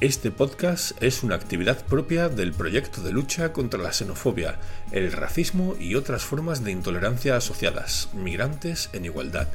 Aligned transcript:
Este 0.00 0.30
podcast 0.30 0.92
es 1.02 1.22
una 1.22 1.34
actividad 1.34 1.84
propia 1.84 2.30
del 2.30 2.54
proyecto 2.54 3.02
de 3.02 3.12
lucha 3.12 3.52
contra 3.52 3.78
la 3.78 3.92
xenofobia, 3.92 4.58
el 4.92 5.12
racismo 5.12 5.76
y 5.78 5.94
otras 5.94 6.22
formas 6.22 6.64
de 6.64 6.72
intolerancia 6.72 7.36
asociadas, 7.36 8.08
Migrantes 8.14 8.88
en 8.94 9.04
Igualdad, 9.04 9.48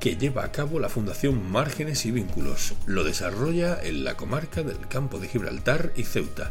que 0.00 0.16
lleva 0.16 0.42
a 0.42 0.52
cabo 0.52 0.80
la 0.80 0.88
Fundación 0.88 1.52
Márgenes 1.52 2.06
y 2.06 2.12
Vínculos. 2.12 2.72
Lo 2.86 3.04
desarrolla 3.04 3.78
en 3.82 4.02
la 4.02 4.16
comarca 4.16 4.62
del 4.62 4.88
Campo 4.88 5.18
de 5.18 5.28
Gibraltar 5.28 5.92
y 5.94 6.04
Ceuta. 6.04 6.50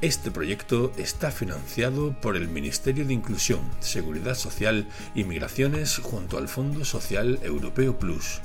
Este 0.00 0.32
proyecto 0.32 0.92
está 0.96 1.30
financiado 1.30 2.20
por 2.20 2.36
el 2.36 2.48
Ministerio 2.48 3.06
de 3.06 3.14
Inclusión, 3.14 3.60
Seguridad 3.78 4.34
Social 4.34 4.88
y 5.14 5.22
Migraciones 5.22 5.98
junto 5.98 6.36
al 6.36 6.48
Fondo 6.48 6.84
Social 6.84 7.38
Europeo 7.44 7.96
Plus. 7.96 8.40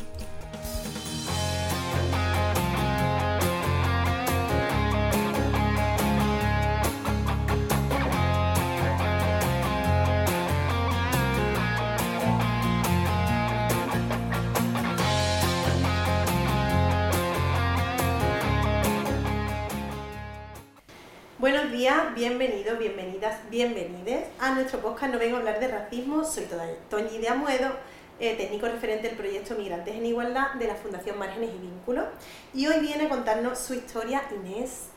Bienvenidos, 22.16 22.78
bienvenidas, 22.78 23.40
bienvenides 23.50 24.28
a 24.40 24.54
nuestro 24.54 24.80
podcast 24.80 25.12
No 25.12 25.18
vengo 25.18 25.38
a 25.38 25.40
hablar 25.40 25.60
de 25.60 25.70
racismo, 25.70 26.24
soy 26.24 26.46
Toñi 26.88 27.18
de 27.18 27.30
Amuedo, 27.30 27.68
eh, 28.20 28.36
técnico 28.36 28.68
referente 28.68 29.08
del 29.08 29.18
proyecto 29.18 29.56
Migrantes 29.56 29.96
en 29.96 30.06
Igualdad 30.06 30.54
de 30.54 30.68
la 30.68 30.76
Fundación 30.76 31.18
Márgenes 31.18 31.50
y 31.56 31.58
Vínculos. 31.58 32.06
Y 32.54 32.68
hoy 32.68 32.80
viene 32.80 33.06
a 33.06 33.10
contarnos 33.10 33.58
su 33.58 33.74
historia 33.74 34.22
Inés, 34.36 34.90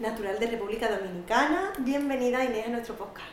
natural 0.00 0.40
de 0.40 0.48
República 0.48 0.90
Dominicana. 0.90 1.72
Bienvenida 1.78 2.44
Inés 2.44 2.66
a 2.66 2.70
nuestro 2.70 2.96
podcast. 2.96 3.28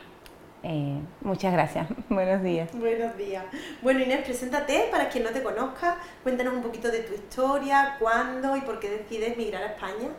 Eh, 0.62 1.00
muchas 1.22 1.52
gracias, 1.52 1.88
buenos 2.08 2.40
días. 2.40 2.70
Buenos 2.72 3.16
días. 3.16 3.44
Bueno 3.82 3.98
Inés, 3.98 4.20
preséntate 4.22 4.86
para 4.92 5.08
quien 5.08 5.24
no 5.24 5.30
te 5.30 5.42
conozca, 5.42 5.98
cuéntanos 6.22 6.54
un 6.54 6.62
poquito 6.62 6.88
de 6.88 7.00
tu 7.00 7.14
historia, 7.14 7.96
cuándo 7.98 8.56
y 8.56 8.60
por 8.60 8.78
qué 8.78 8.90
decides 8.90 9.36
migrar 9.36 9.64
a 9.64 9.66
España. 9.72 10.10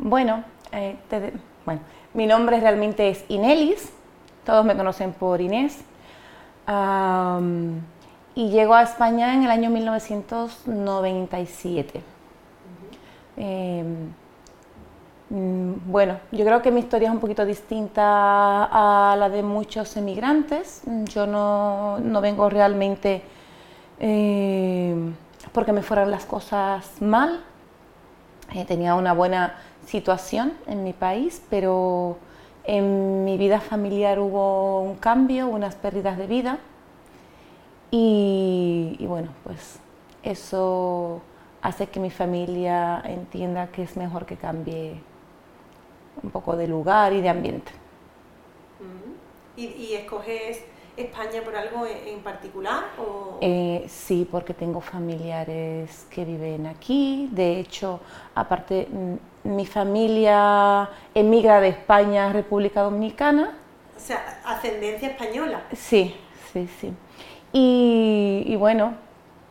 Bueno, 0.00 0.44
eh, 0.72 0.96
te, 1.08 1.32
bueno, 1.64 1.80
mi 2.14 2.26
nombre 2.26 2.60
realmente 2.60 3.08
es 3.08 3.24
Inelis, 3.28 3.90
todos 4.44 4.64
me 4.64 4.76
conocen 4.76 5.12
por 5.12 5.40
Inés. 5.40 5.84
y 8.34 8.48
llego 8.48 8.74
a 8.74 8.82
España 8.82 9.34
en 9.34 9.44
el 9.44 9.50
año 9.50 9.70
1997. 9.70 12.02
Em, 13.36 14.12
mm, 15.30 15.90
bueno, 15.90 16.18
yo 16.32 16.44
creo 16.44 16.62
que 16.62 16.70
mi 16.70 16.80
historia 16.80 17.08
es 17.08 17.14
un 17.14 17.20
poquito 17.20 17.44
distinta 17.44 18.64
a 18.64 19.16
la 19.16 19.28
de 19.28 19.42
muchos 19.42 19.96
emigrantes. 19.96 20.82
Yo 21.04 21.26
no, 21.26 22.20
vengo 22.20 22.48
realmente 22.48 23.22
em, 23.98 25.14
porque 25.52 25.72
me 25.72 25.82
fueran 25.82 26.10
las 26.10 26.24
cosas 26.24 27.00
mal. 27.00 27.40
Eh, 28.54 28.64
tenía 28.66 28.94
una 28.94 29.14
buena 29.14 29.54
situación 29.86 30.54
en 30.66 30.84
mi 30.84 30.92
país, 30.92 31.42
pero 31.50 32.18
en 32.64 33.24
mi 33.24 33.36
vida 33.38 33.60
familiar 33.60 34.18
hubo 34.18 34.80
un 34.80 34.96
cambio, 34.96 35.48
unas 35.48 35.74
pérdidas 35.74 36.16
de 36.18 36.26
vida 36.26 36.58
y, 37.90 38.96
bueno, 39.06 39.30
pues 39.44 39.78
eso 40.22 41.20
hace 41.60 41.88
que 41.88 42.00
mi 42.00 42.10
familia 42.10 43.02
entienda 43.04 43.66
que 43.68 43.82
es 43.82 43.96
mejor 43.96 44.24
que 44.24 44.36
cambie 44.36 45.00
un 46.22 46.30
poco 46.30 46.56
de 46.56 46.68
lugar 46.68 47.12
y 47.12 47.20
de 47.20 47.28
ambiente. 47.28 47.72
¿Y, 49.56 49.66
y 49.66 49.94
escoges 49.94 50.64
España 50.96 51.42
por 51.44 51.54
algo 51.54 51.86
en 51.86 52.20
particular? 52.20 52.84
Eh, 53.40 53.84
sí, 53.88 54.26
porque 54.30 54.54
tengo 54.54 54.80
familiares 54.80 56.06
que 56.10 56.24
viven 56.24 56.66
aquí. 56.66 57.28
De 57.30 57.58
hecho, 57.60 58.00
aparte, 58.34 58.88
mm, 58.90 59.14
mi 59.44 59.66
familia 59.66 60.88
emigra 61.14 61.60
de 61.60 61.68
España 61.68 62.26
a 62.26 62.32
República 62.32 62.82
Dominicana. 62.82 63.52
O 63.96 64.00
sea, 64.00 64.40
ascendencia 64.44 65.08
española. 65.08 65.62
Sí, 65.74 66.16
sí, 66.52 66.68
sí. 66.80 66.92
Y, 67.52 68.56
bueno, 68.56 68.94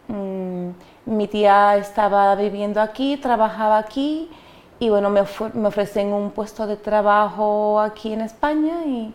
mm, 0.08 0.70
mi 1.06 1.28
tía 1.28 1.78
estaba 1.78 2.36
viviendo 2.36 2.82
aquí, 2.82 3.18
trabajaba 3.18 3.78
aquí 3.78 4.30
y 4.80 4.90
bueno, 4.90 5.10
me, 5.10 5.22
me 5.54 5.68
ofrecen 5.68 6.12
un 6.12 6.32
puesto 6.32 6.66
de 6.66 6.78
trabajo 6.78 7.80
aquí 7.80 8.14
en 8.14 8.22
España 8.22 8.84
y 8.86 9.14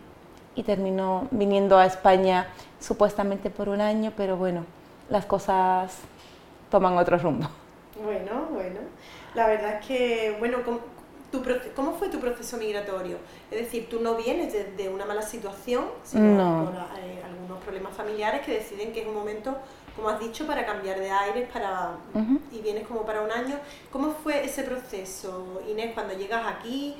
y 0.57 0.63
terminó 0.63 1.27
viniendo 1.29 1.77
a 1.77 1.85
España 1.85 2.47
supuestamente 2.79 3.51
por 3.51 3.69
un 3.69 3.79
año, 3.79 4.11
pero 4.17 4.37
bueno, 4.37 4.65
las 5.07 5.25
cosas 5.25 5.99
toman 6.71 6.97
otro 6.97 7.17
rumbo. 7.19 7.47
Bueno, 8.03 8.47
bueno. 8.51 8.79
La 9.37 9.45
verdad 9.45 9.79
es 9.79 9.85
que, 9.85 10.35
bueno, 10.39 10.63
¿cómo, 10.65 10.79
¿cómo 11.75 11.93
fue 11.93 12.09
tu 12.09 12.19
proceso 12.19 12.57
migratorio? 12.57 13.17
Es 13.51 13.59
decir, 13.59 13.87
tú 13.87 13.99
no 13.99 14.15
vienes 14.15 14.51
de, 14.51 14.89
una 14.89 15.05
mala 15.05 15.21
situación, 15.21 15.85
sino 16.03 16.65
por 16.65 16.73
eh, 17.03 17.21
algunos 17.23 17.63
problemas 17.63 17.95
familiares 17.95 18.43
que 18.43 18.53
deciden 18.53 18.91
que 18.91 19.01
es 19.01 19.07
un 19.07 19.13
momento, 19.13 19.55
como 19.95 20.09
has 20.09 20.19
dicho, 20.19 20.47
para 20.47 20.65
cambiar 20.65 20.97
de 20.97 21.11
aires 21.11 21.47
para, 21.53 21.97
y 22.51 22.61
vienes 22.61 22.87
como 22.87 23.05
para 23.05 23.21
un 23.21 23.29
año. 23.29 23.59
¿Cómo 23.91 24.15
fue 24.23 24.43
ese 24.43 24.63
proceso, 24.63 25.61
Inés, 25.69 25.93
cuando 25.93 26.15
llegas 26.15 26.43
aquí? 26.47 26.95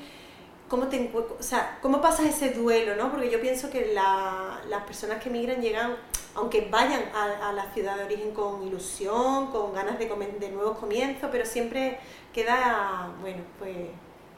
¿Cómo, 0.68 0.86
te, 0.86 1.10
o 1.12 1.42
sea, 1.42 1.78
¿Cómo 1.82 2.00
pasas 2.00 2.26
ese 2.26 2.50
duelo? 2.50 2.94
¿no? 2.94 3.10
Porque 3.10 3.30
yo 3.30 3.40
pienso 3.40 3.68
que 3.68 3.94
las 3.94 4.82
personas 4.84 5.20
que 5.20 5.28
emigran 5.28 5.60
llegan, 5.60 5.96
aunque 6.36 6.68
vayan 6.70 7.02
a, 7.14 7.52
la 7.52 7.72
ciudad 7.72 7.96
de 7.96 8.04
origen 8.04 8.30
con 8.32 8.62
ilusión, 8.62 9.48
con 9.48 9.72
ganas 9.72 9.98
de, 9.98 10.06
de 10.06 10.50
nuevos 10.50 10.78
comienzos, 10.78 11.30
pero 11.32 11.44
siempre 11.44 11.98
queda, 12.38 13.08
bueno, 13.20 13.42
pues 13.58 13.76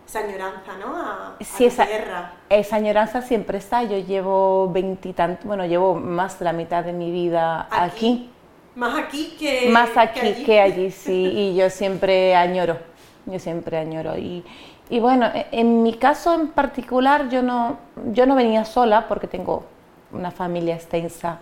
esa 0.07 0.21
añoranza, 0.21 0.77
¿no? 0.81 0.97
A, 0.97 1.37
sí, 1.41 1.67
esa, 1.67 1.87
tierra. 1.87 2.33
Esa 2.49 2.77
añoranza 2.77 3.23
siempre 3.23 3.59
está. 3.59 3.83
Yo 3.85 3.99
llevo 3.99 4.71
veintitantos, 4.71 5.45
bueno, 5.45 5.67
llevo 5.67 5.95
más 5.95 6.39
de 6.39 6.45
la 6.47 6.53
mitad 6.53 6.85
de 6.85 6.93
mi 6.93 7.11
vida 7.11 7.69
aquí. 7.71 8.31
Más 8.75 8.99
aquí 8.99 9.37
que 9.39 9.69
Más 9.71 9.97
aquí 9.97 10.21
que 10.21 10.27
allí, 10.29 10.45
que 10.45 10.61
allí 10.61 10.91
sí. 10.91 11.13
y 11.13 11.57
yo 11.57 11.71
siempre 11.71 12.35
añoro. 12.35 12.79
Yo 13.27 13.39
siempre 13.39 13.77
añoro. 13.77 14.17
Y, 14.17 14.45
y 14.89 14.99
bueno, 15.01 15.27
e, 15.27 15.47
en 15.53 15.83
mi 15.83 15.95
caso 15.95 16.35
en 16.35 16.49
particular 16.49 17.29
yo 17.29 17.43
no, 17.43 17.79
yo 18.13 18.27
no 18.27 18.35
venía 18.35 18.65
sola 18.65 19.07
porque 19.09 19.27
tengo 19.27 19.65
una 20.13 20.31
familia 20.31 20.75
extensa 20.75 21.39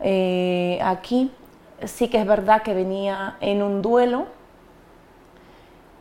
eh, 0.00 0.78
aquí. 0.82 1.30
Sí 1.84 2.08
que 2.08 2.18
es 2.20 2.26
verdad 2.26 2.62
que 2.62 2.74
venía 2.74 3.36
en 3.40 3.62
un 3.62 3.82
duelo, 3.82 4.26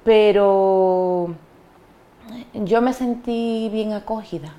pero 0.07 1.35
yo 2.53 2.81
me 2.81 2.93
sentí 2.93 3.67
bien 3.69 3.91
acogida. 3.91 4.53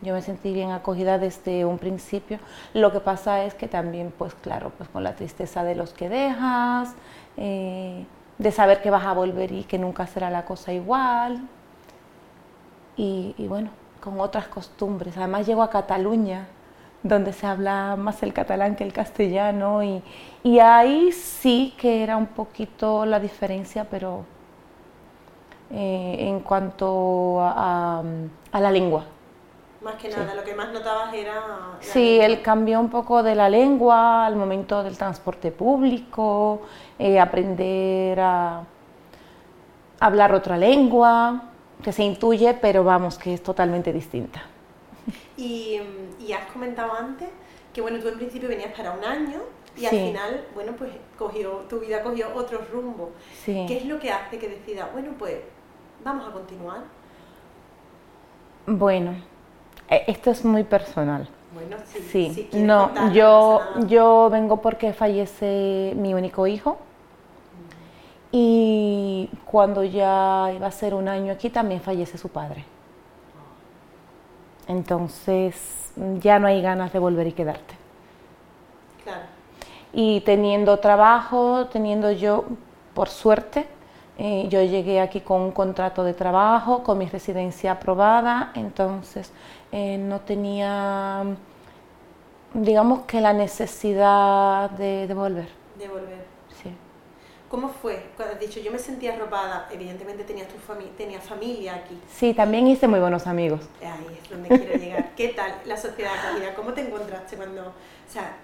Yo 0.00 0.14
me 0.14 0.22
sentí 0.22 0.50
bien 0.54 0.70
acogida 0.70 1.18
desde 1.18 1.66
un 1.66 1.76
principio. 1.76 2.38
Lo 2.72 2.90
que 2.90 3.00
pasa 3.00 3.44
es 3.44 3.52
que 3.52 3.68
también, 3.68 4.14
pues 4.16 4.34
claro, 4.34 4.72
pues 4.78 4.88
con 4.88 5.04
la 5.04 5.14
tristeza 5.14 5.62
de 5.62 5.74
los 5.74 5.92
que 5.92 6.08
dejas, 6.08 6.94
eh, 7.36 8.06
de 8.38 8.50
saber 8.50 8.80
que 8.80 8.88
vas 8.88 9.04
a 9.04 9.12
volver 9.12 9.52
y 9.52 9.64
que 9.64 9.78
nunca 9.78 10.06
será 10.06 10.30
la 10.30 10.46
cosa 10.46 10.72
igual. 10.72 11.46
Y, 12.96 13.34
bueno, 13.46 13.68
con 14.00 14.18
otras 14.20 14.48
costumbres. 14.48 15.18
Además 15.18 15.46
llego 15.46 15.62
a 15.62 15.68
Cataluña, 15.68 16.46
donde 17.02 17.34
se 17.34 17.46
habla 17.46 17.94
más 17.98 18.22
el 18.22 18.32
catalán 18.32 18.74
que 18.74 18.84
el 18.84 18.94
castellano, 18.94 19.82
y, 19.82 20.02
y 20.42 20.60
ahí 20.60 21.12
sí 21.12 21.74
que 21.76 22.02
era 22.02 22.16
un 22.16 22.28
poquito 22.28 23.04
la 23.04 23.20
diferencia, 23.20 23.84
pero 23.90 24.24
eh, 25.70 26.16
en 26.20 26.40
cuanto 26.40 27.38
a, 27.40 28.02
la 28.52 28.70
lengua. 28.70 29.04
Más 29.82 29.96
que 29.96 30.08
nada, 30.08 30.34
lo 30.34 30.42
que 30.42 30.54
más 30.54 30.72
notabas 30.72 31.12
era... 31.14 31.76
sí, 31.80 32.18
el 32.20 32.42
cambio 32.42 32.80
un 32.80 32.88
poco 32.88 33.22
de 33.22 33.34
la 33.34 33.48
lengua 33.48 34.26
al 34.26 34.34
momento 34.34 34.82
del 34.82 34.96
transporte 34.96 35.52
público, 35.52 36.62
eh, 36.98 37.20
aprender 37.20 38.18
a 38.18 38.64
hablar 40.00 40.34
otra 40.34 40.56
lengua, 40.56 41.42
que 41.82 41.92
se 41.92 42.02
intuye, 42.02 42.54
pero 42.54 42.84
vamos, 42.84 43.18
que 43.18 43.34
es 43.34 43.42
totalmente 43.42 43.92
distinta. 43.92 44.42
Y, 45.36 45.80
has 46.34 46.50
comentado 46.52 46.92
antes 46.92 47.28
que 47.72 47.80
bueno, 47.80 47.98
tú 48.00 48.08
en 48.08 48.16
principio 48.16 48.48
venías 48.48 48.72
para 48.76 48.92
un 48.92 49.04
año 49.04 49.40
y 49.76 49.84
al 49.84 49.90
final, 49.90 50.46
bueno, 50.54 50.72
pues 50.76 50.90
cogió, 51.18 51.50
tu 51.68 51.78
vida 51.78 52.02
cogió 52.02 52.34
otro 52.34 52.60
rumbo. 52.72 53.12
¿Qué 53.44 53.76
es 53.76 53.84
lo 53.84 53.98
que 53.98 54.10
hace 54.10 54.38
que 54.38 54.48
decida, 54.48 54.88
bueno, 54.92 55.12
pues 55.18 55.36
vamos 56.06 56.28
a 56.28 56.30
continuar? 56.30 56.80
Bueno, 58.66 59.16
eh, 59.90 60.04
esto 60.06 60.30
es 60.30 60.44
muy 60.44 60.62
personal. 60.62 61.28
Bueno, 61.52 61.76
sí. 61.84 62.32
sí. 62.32 62.50
no, 62.52 63.12
yo, 63.12 63.60
yo 63.86 64.28
vengo 64.30 64.60
porque 64.60 64.92
fallece 64.92 65.94
mi 65.96 66.12
único 66.12 66.46
hijo 66.46 66.76
Y 68.30 69.30
cuando 69.46 69.82
ya 69.82 70.52
iba 70.54 70.66
a 70.66 70.70
ser 70.70 70.94
un 70.94 71.08
año 71.08 71.32
aquí, 71.32 71.48
también 71.48 71.80
fallece 71.80 72.18
su 72.18 72.28
padre. 72.28 72.64
Entonces 74.68 75.92
ya 76.20 76.38
no 76.38 76.46
hay 76.46 76.60
ganas 76.60 76.92
de 76.92 76.98
volver 76.98 77.26
y 77.28 77.32
quedarte. 77.32 77.74
Claro. 79.02 79.26
Y 79.92 80.20
teniendo 80.20 80.78
trabajo, 80.78 81.66
teniendo 81.72 82.10
yo, 82.12 82.44
por 82.94 83.08
suerte, 83.08 83.66
eh, 84.18 84.46
yo 84.48 84.62
llegué 84.62 85.00
aquí 85.00 85.20
con 85.20 85.42
un 85.42 85.52
contrato 85.52 86.02
de 86.02 86.14
trabajo, 86.14 86.82
con 86.82 86.96
mi 86.96 87.06
residencia 87.06 87.72
aprobada, 87.72 88.50
entonces 88.54 89.30
eh, 89.72 89.98
no 89.98 90.20
tenía, 90.20 91.22
digamos 92.54 93.00
que 93.00 93.20
la 93.20 93.34
necesidad 93.34 94.70
de, 94.70 95.06
volver. 95.12 95.48
De 95.78 95.88
volver. 95.88 96.24
Sí. 96.62 96.70
¿Cómo 97.50 97.68
fue? 97.68 98.06
Cuando 98.16 98.34
has 98.34 98.40
dicho, 98.40 98.58
yo 98.58 98.72
me 98.72 98.78
sentía 98.78 99.12
arropada, 99.12 99.68
evidentemente 99.70 100.24
tenías, 100.24 100.48
tu 100.48 100.56
tenías 100.96 101.22
familia 101.22 101.74
aquí. 101.74 102.00
Sí, 102.10 102.32
también 102.32 102.66
hice 102.66 102.88
muy 102.88 103.00
buenos 103.00 103.26
amigos. 103.26 103.68
Ahí 103.82 104.18
es 104.22 104.30
donde 104.30 104.48
quiero 104.48 104.78
llegar. 104.78 105.14
¿Qué 105.14 105.28
tal 105.28 105.56
la 105.66 105.76
sociedad 105.76 106.12
acogida? 106.14 106.54
¿Cómo 106.54 106.72
te 106.72 106.80
encontraste 106.80 107.36
cuando, 107.36 107.60
o 107.60 108.10
sea, 108.10 108.34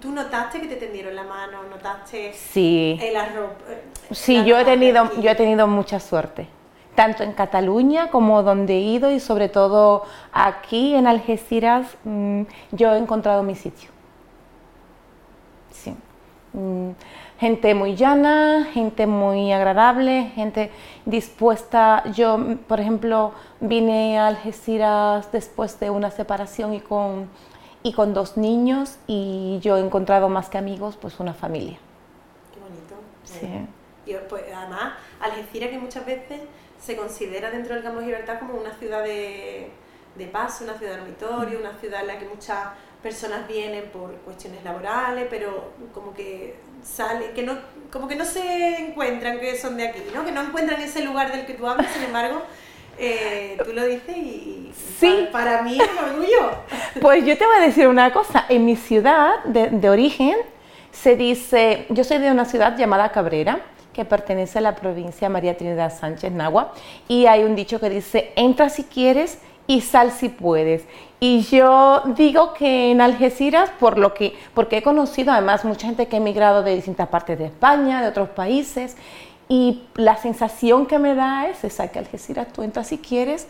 ¿Tú 0.00 0.10
notaste 0.10 0.60
que 0.60 0.66
te 0.66 0.76
tendieron 0.76 1.14
la 1.14 1.24
mano? 1.24 1.62
¿Notaste 1.70 2.32
sí. 2.32 2.98
el 3.02 3.14
arroz? 3.16 3.50
Eh, 3.68 3.82
sí, 4.10 4.42
yo 4.44 4.58
he, 4.58 4.64
tenido, 4.64 5.10
yo 5.20 5.30
he 5.30 5.34
tenido 5.34 5.66
mucha 5.66 6.00
suerte, 6.00 6.48
tanto 6.94 7.22
en 7.22 7.32
Cataluña 7.32 8.10
como 8.10 8.42
donde 8.42 8.78
he 8.78 8.80
ido 8.80 9.10
y 9.10 9.20
sobre 9.20 9.50
todo 9.50 10.04
aquí 10.32 10.94
en 10.94 11.06
Algeciras, 11.06 11.86
mm, 12.04 12.42
yo 12.70 12.94
he 12.94 12.98
encontrado 12.98 13.42
mi 13.42 13.54
sitio. 13.54 13.90
Sí. 15.70 15.94
Mm, 16.54 16.92
gente 17.38 17.74
muy 17.74 17.94
llana, 17.94 18.68
gente 18.72 19.06
muy 19.06 19.52
agradable, 19.52 20.32
gente 20.34 20.70
dispuesta. 21.04 22.04
Yo, 22.14 22.38
por 22.68 22.80
ejemplo, 22.80 23.32
vine 23.60 24.18
a 24.18 24.28
Algeciras 24.28 25.30
después 25.30 25.78
de 25.78 25.90
una 25.90 26.10
separación 26.10 26.72
y 26.72 26.80
con 26.80 27.28
y 27.82 27.92
con 27.92 28.14
dos 28.14 28.36
niños 28.36 28.96
y 29.06 29.58
yo 29.60 29.76
he 29.76 29.80
encontrado 29.80 30.28
más 30.28 30.48
que 30.48 30.58
amigos, 30.58 30.96
pues 31.00 31.20
una 31.20 31.34
familia. 31.34 31.78
Qué 32.52 32.60
bonito. 32.60 32.94
Sí. 33.24 33.68
Y 34.10 34.16
pues, 34.28 34.44
además, 34.54 34.94
Algeciras 35.20 35.70
que 35.70 35.78
muchas 35.78 36.04
veces 36.04 36.40
se 36.80 36.96
considera 36.96 37.50
dentro 37.50 37.74
del 37.74 37.84
Campo 37.84 38.00
de 38.00 38.06
Libertad 38.06 38.40
como 38.40 38.54
una 38.54 38.72
ciudad 38.74 39.04
de, 39.04 39.70
de 40.16 40.26
paz, 40.26 40.60
una 40.62 40.74
ciudad 40.74 40.96
dormitorio, 40.96 41.60
una 41.60 41.76
ciudad 41.78 42.00
en 42.00 42.08
la 42.08 42.18
que 42.18 42.26
muchas 42.26 42.58
personas 43.02 43.46
vienen 43.48 43.90
por 43.90 44.14
cuestiones 44.18 44.62
laborales, 44.64 45.26
pero 45.28 45.72
como 45.92 46.12
que 46.14 46.56
sale, 46.82 47.32
que 47.32 47.42
no, 47.42 47.56
como 47.90 48.08
que 48.08 48.16
no 48.16 48.24
se 48.24 48.76
encuentran 48.88 49.38
que 49.40 49.56
son 49.56 49.76
de 49.76 49.88
aquí, 49.88 50.02
¿no? 50.14 50.24
que 50.24 50.32
no 50.32 50.42
encuentran 50.42 50.80
ese 50.80 51.02
lugar 51.02 51.32
del 51.32 51.46
que 51.46 51.54
tú 51.54 51.66
hablas, 51.66 51.92
sin 51.92 52.04
embargo, 52.04 52.42
eh, 53.04 53.58
tú 53.64 53.72
lo 53.72 53.84
dices 53.84 54.16
y 54.16 54.72
sí. 54.98 55.28
para, 55.32 55.62
mí 55.62 55.76
es 55.78 55.90
un 55.90 56.10
orgullo. 56.10 56.50
Pues 57.00 57.24
yo 57.24 57.36
te 57.36 57.44
voy 57.44 57.56
a 57.56 57.60
decir 57.60 57.88
una 57.88 58.12
cosa, 58.12 58.44
en 58.48 58.64
mi 58.64 58.76
ciudad 58.76 59.42
de, 59.44 59.90
origen 59.90 60.36
se 60.92 61.16
dice, 61.16 61.86
yo 61.88 62.04
soy 62.04 62.18
de 62.18 62.30
una 62.30 62.44
ciudad 62.44 62.76
llamada 62.76 63.10
Cabrera, 63.10 63.60
que 63.92 64.04
pertenece 64.04 64.58
a 64.58 64.60
la 64.60 64.76
provincia 64.76 65.28
María 65.28 65.56
Trinidad 65.56 65.92
Sánchez 65.92 66.30
Nagua, 66.32 66.74
y 67.08 67.26
hay 67.26 67.42
un 67.42 67.56
dicho 67.56 67.80
que 67.80 67.90
dice, 67.90 68.32
entra 68.36 68.68
si 68.68 68.84
quieres 68.84 69.38
y 69.66 69.80
sal 69.80 70.12
si 70.12 70.28
puedes. 70.28 70.84
Y 71.18 71.42
yo 71.42 72.02
digo 72.14 72.52
que 72.54 72.90
en 72.90 73.00
Algeciras, 73.00 73.70
por 73.80 73.98
lo 73.98 74.14
que, 74.14 74.36
porque 74.54 74.78
he 74.78 74.82
conocido 74.82 75.32
además 75.32 75.64
mucha 75.64 75.86
gente 75.86 76.06
que 76.06 76.16
ha 76.16 76.18
emigrado 76.18 76.62
de 76.62 76.74
distintas 76.74 77.08
partes 77.08 77.38
de 77.38 77.46
España, 77.46 78.02
de 78.02 78.08
otros 78.08 78.28
países, 78.28 78.96
y 79.48 79.82
la 79.94 80.16
sensación 80.16 80.86
que 80.86 80.98
me 80.98 81.14
da 81.14 81.48
es 81.48 81.64
esa, 81.64 81.88
que 81.88 81.98
Algeciras 81.98 82.52
tú 82.52 82.62
entras 82.62 82.88
si 82.88 82.98
quieres 82.98 83.46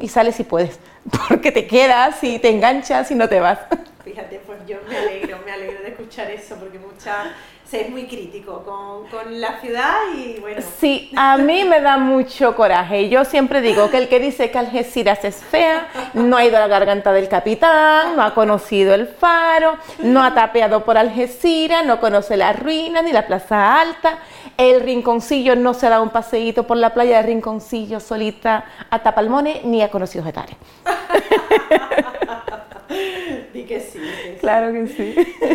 y 0.00 0.08
sales 0.08 0.36
si 0.36 0.44
puedes, 0.44 0.78
porque 1.28 1.52
te 1.52 1.66
quedas 1.66 2.22
y 2.22 2.38
te 2.38 2.50
enganchas 2.50 3.10
y 3.10 3.14
no 3.14 3.28
te 3.28 3.40
vas. 3.40 3.58
Fíjate, 4.04 4.40
pues 4.46 4.58
yo 4.66 4.78
me 4.88 4.96
alegro, 4.96 5.38
me 5.44 5.52
alegro 5.52 5.80
de 5.82 5.90
escuchar 5.90 6.30
eso, 6.30 6.56
porque 6.56 6.78
mucha 6.78 7.32
es 7.80 7.90
muy 7.90 8.06
crítico 8.06 8.62
con, 8.64 9.08
con, 9.08 9.40
la 9.40 9.60
ciudad 9.60 9.94
y 10.14 10.38
bueno. 10.40 10.60
Sí, 10.78 11.10
a 11.16 11.36
mí 11.38 11.64
me 11.64 11.80
da 11.80 11.96
mucho 11.96 12.54
coraje. 12.54 13.08
Yo 13.08 13.24
siempre 13.24 13.60
digo 13.60 13.90
que 13.90 13.98
el 13.98 14.08
que 14.08 14.20
dice 14.20 14.50
que 14.50 14.58
Algeciras 14.58 15.24
es 15.24 15.36
fea, 15.36 15.88
no 16.14 16.36
ha 16.36 16.44
ido 16.44 16.56
a 16.56 16.60
la 16.60 16.68
garganta 16.68 17.12
del 17.12 17.28
capitán, 17.28 18.16
no 18.16 18.22
ha 18.22 18.34
conocido 18.34 18.94
el 18.94 19.06
faro, 19.06 19.78
no 20.00 20.22
ha 20.22 20.34
tapeado 20.34 20.84
por 20.84 20.98
Algeciras, 20.98 21.84
no 21.86 22.00
conoce 22.00 22.36
la 22.36 22.52
ruina 22.52 23.02
ni 23.02 23.12
la 23.12 23.26
plaza 23.26 23.80
alta, 23.80 24.18
el 24.56 24.80
rinconcillo 24.80 25.56
no 25.56 25.74
se 25.74 25.86
ha 25.86 25.90
dado 25.90 26.02
un 26.02 26.10
paseíto 26.10 26.66
por 26.66 26.76
la 26.76 26.94
playa 26.94 27.18
de 27.18 27.28
rinconcillo 27.28 28.00
solita 28.00 28.64
a 28.90 29.02
Tapalmones, 29.02 29.64
ni 29.64 29.82
ha 29.82 29.90
conocido 29.90 30.24
Getare. 30.24 30.56
Di 33.52 33.64
que 33.64 33.80
sí. 33.80 34.00
claro 34.40 34.72
que 34.72 34.86
sí. 34.86 35.14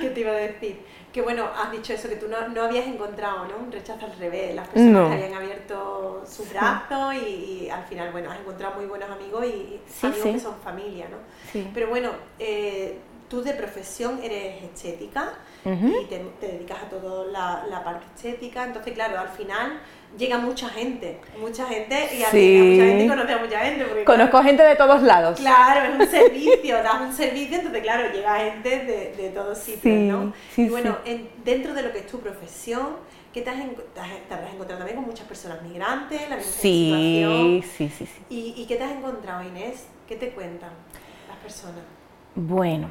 ¿Qué 0.00 0.10
te 0.10 0.20
iba 0.20 0.30
a 0.30 0.34
decir? 0.34 0.86
que 1.16 1.22
bueno, 1.22 1.48
has 1.56 1.72
dicho 1.72 1.94
eso, 1.94 2.10
que 2.10 2.16
tú 2.16 2.28
no, 2.28 2.46
no 2.48 2.64
habías 2.64 2.86
encontrado 2.86 3.46
¿no? 3.46 3.56
un 3.56 3.72
rechazo 3.72 4.04
al 4.04 4.14
revés, 4.18 4.54
las 4.54 4.68
personas 4.68 5.12
habían 5.12 5.32
abierto 5.32 6.22
su 6.28 6.44
brazo 6.44 7.10
y, 7.14 7.70
al 7.70 7.84
final, 7.84 8.12
bueno, 8.12 8.30
has 8.30 8.38
encontrado 8.38 8.74
muy 8.74 8.84
buenos 8.84 9.08
amigos 9.08 9.46
y 9.46 9.80
amigos 10.04 10.26
que 10.26 10.40
son 10.40 10.56
familia, 10.62 11.06
¿no? 11.08 11.16
Pero 11.72 11.88
bueno, 11.88 12.10
eh, 12.38 12.98
tú 13.30 13.40
de 13.40 13.54
profesión 13.54 14.20
eres 14.22 14.62
estética 14.62 15.32
y 15.66 16.04
te, 16.06 16.46
dedicas 16.46 16.84
a 16.84 16.88
toda 16.88 17.26
la, 17.26 17.66
la 17.68 17.82
parte 17.82 18.06
estética, 18.14 18.64
entonces 18.64 18.92
claro, 18.92 19.18
al 19.18 19.28
final 19.28 19.80
llega 20.16 20.38
mucha 20.38 20.68
gente, 20.68 21.18
mucha 21.40 21.66
gente 21.66 22.08
y 22.12 22.22
sí. 22.30 22.62
mucha 22.62 22.84
gente 22.84 23.08
conoce 23.08 23.32
a 23.32 23.38
mucha 23.38 23.58
gente. 23.60 24.04
Conozco 24.04 24.42
gente 24.42 24.62
de 24.62 24.76
todos 24.76 25.02
lados. 25.02 25.40
Claro, 25.40 25.92
es 25.92 26.00
un 26.00 26.06
servicio, 26.10 26.76
das 26.82 27.00
un 27.00 27.12
servicio, 27.12 27.56
entonces 27.56 27.82
claro, 27.82 28.12
llega 28.12 28.36
gente 28.36 28.68
de, 28.84 29.14
de 29.16 29.30
todos 29.30 29.58
sitios, 29.58 29.94
¿no? 29.94 30.32
y 30.56 30.68
bueno, 30.68 30.98
dentro 31.44 31.74
de 31.74 31.82
lo 31.82 31.92
que 31.92 31.98
es 31.98 32.06
tu 32.06 32.20
profesión, 32.20 32.96
¿qué 33.32 33.42
te, 33.42 33.50
has, 33.50 33.56
te, 33.56 34.34
habrás 34.34 34.54
encontrado 34.54 34.78
también 34.78 34.96
con 34.96 35.06
muchas 35.06 35.26
personas 35.26 35.62
migrantes, 35.62 36.20
la 36.28 36.36
misma 36.36 36.52
sí, 36.52 37.62
Sí, 37.76 37.88
sí, 37.88 38.06
sí. 38.06 38.22
¿Y, 38.30 38.54
¿Y 38.62 38.66
qué 38.66 38.76
te 38.76 38.84
has 38.84 38.92
encontrado, 38.92 39.42
Inés? 39.42 39.86
¿Qué 40.06 40.16
te 40.16 40.30
cuentan 40.30 40.70
las 41.28 41.38
personas? 41.38 41.82
Bueno, 42.36 42.88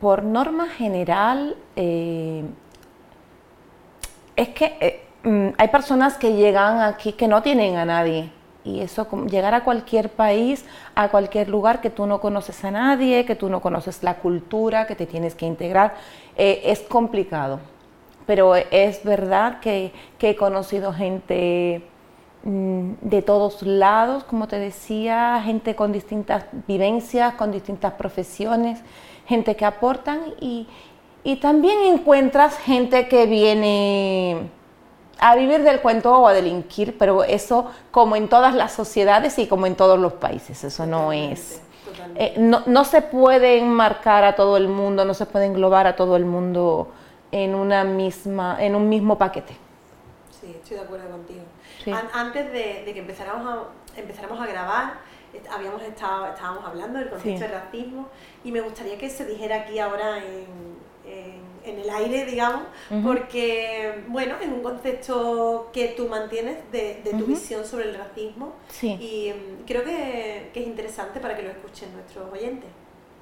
por 0.00 0.22
norma 0.22 0.68
general, 0.68 1.56
eh, 1.76 2.44
es 4.36 4.48
que... 4.50 4.76
Eh, 4.80 5.02
Mm, 5.26 5.54
hay 5.58 5.68
personas 5.68 6.16
que 6.18 6.34
llegan 6.34 6.80
aquí 6.80 7.12
que 7.12 7.26
no 7.26 7.42
tienen 7.42 7.76
a 7.76 7.84
nadie. 7.84 8.30
Y 8.64 8.80
eso, 8.80 9.08
llegar 9.26 9.54
a 9.54 9.64
cualquier 9.64 10.08
país, 10.10 10.64
a 10.94 11.08
cualquier 11.08 11.48
lugar 11.48 11.80
que 11.80 11.90
tú 11.90 12.06
no 12.06 12.20
conoces 12.20 12.64
a 12.64 12.70
nadie, 12.70 13.24
que 13.24 13.34
tú 13.34 13.48
no 13.48 13.60
conoces 13.60 14.04
la 14.04 14.18
cultura, 14.18 14.86
que 14.86 14.94
te 14.94 15.04
tienes 15.04 15.34
que 15.34 15.46
integrar, 15.46 15.94
eh, 16.36 16.62
es 16.66 16.80
complicado. 16.80 17.58
Pero 18.24 18.54
es 18.54 19.02
verdad 19.02 19.58
que, 19.58 19.92
he 20.20 20.36
conocido 20.36 20.92
gente 20.92 21.82
de 22.48 23.22
todos 23.22 23.62
lados, 23.62 24.22
como 24.22 24.46
te 24.46 24.60
decía, 24.60 25.42
gente 25.44 25.74
con 25.74 25.90
distintas 25.90 26.44
vivencias, 26.68 27.34
con 27.34 27.50
distintas 27.50 27.94
profesiones, 27.94 28.78
gente 29.26 29.56
que 29.56 29.64
aportan 29.64 30.20
y, 30.40 30.68
y 31.24 31.36
también 31.36 31.80
encuentras 31.80 32.56
gente 32.56 33.08
que 33.08 33.26
viene 33.26 34.48
a 35.18 35.34
vivir 35.34 35.64
del 35.64 35.80
cuento 35.80 36.16
o 36.16 36.28
a 36.28 36.32
delinquir, 36.32 36.96
pero 36.96 37.24
eso 37.24 37.68
como 37.90 38.14
en 38.14 38.28
todas 38.28 38.54
las 38.54 38.72
sociedades 38.72 39.40
y 39.40 39.48
como 39.48 39.66
en 39.66 39.74
todos 39.74 39.98
los 39.98 40.12
países, 40.12 40.62
eso 40.62 40.86
no 40.86 41.12
es... 41.12 41.62
Eh, 42.14 42.34
no, 42.38 42.62
no, 42.66 42.84
se 42.84 43.02
puede 43.02 43.58
enmarcar 43.58 44.22
a 44.22 44.36
todo 44.36 44.56
el 44.56 44.68
mundo, 44.68 45.04
no 45.04 45.14
se 45.14 45.26
puede 45.26 45.46
englobar 45.46 45.86
a 45.86 45.96
todo 45.96 46.16
el 46.16 46.24
mundo 46.24 46.92
en, 47.32 47.54
una 47.54 47.84
misma, 47.84 48.56
en 48.60 48.76
un 48.76 48.88
mismo 48.88 49.18
paquete. 49.18 49.56
Sí, 50.40 50.54
estoy 50.54 50.76
de 50.76 50.82
acuerdo 50.84 51.10
contigo. 51.10 51.42
Antes 51.92 52.52
de, 52.52 52.92
que 52.92 53.00
empezáramos 53.00 53.46
a, 53.46 53.98
empezáramos 53.98 54.40
a 54.40 54.46
grabar, 54.46 54.94
habíamos 55.50 55.82
estado, 55.82 56.26
estábamos 56.28 56.64
hablando 56.64 56.98
del 56.98 57.10
concepto 57.10 57.40
de 57.40 57.48
racismo 57.48 58.08
y 58.44 58.52
me 58.52 58.60
gustaría 58.60 58.96
que 58.96 59.10
se 59.10 59.26
dijera 59.26 59.56
aquí 59.56 59.78
ahora 59.78 60.18
en 60.18 60.76
en 61.66 61.80
el 61.80 61.90
aire, 61.90 62.24
digamos, 62.24 62.62
porque, 63.04 64.04
bueno, 64.08 64.36
es 64.40 64.48
un 64.48 64.62
concepto 64.62 65.68
que 65.72 65.88
tú 65.88 66.08
mantienes 66.08 66.58
de, 66.70 67.02
tu 67.10 67.26
visión 67.26 67.64
sobre 67.64 67.90
el 67.90 67.96
racismo 67.96 68.52
y 68.82 69.32
mm, 69.32 69.64
creo 69.66 69.84
que, 69.84 70.50
es 70.54 70.66
interesante 70.66 71.20
para 71.20 71.36
que 71.36 71.42
lo 71.42 71.50
escuchen 71.50 71.92
nuestros 71.92 72.32
oyentes. 72.32 72.70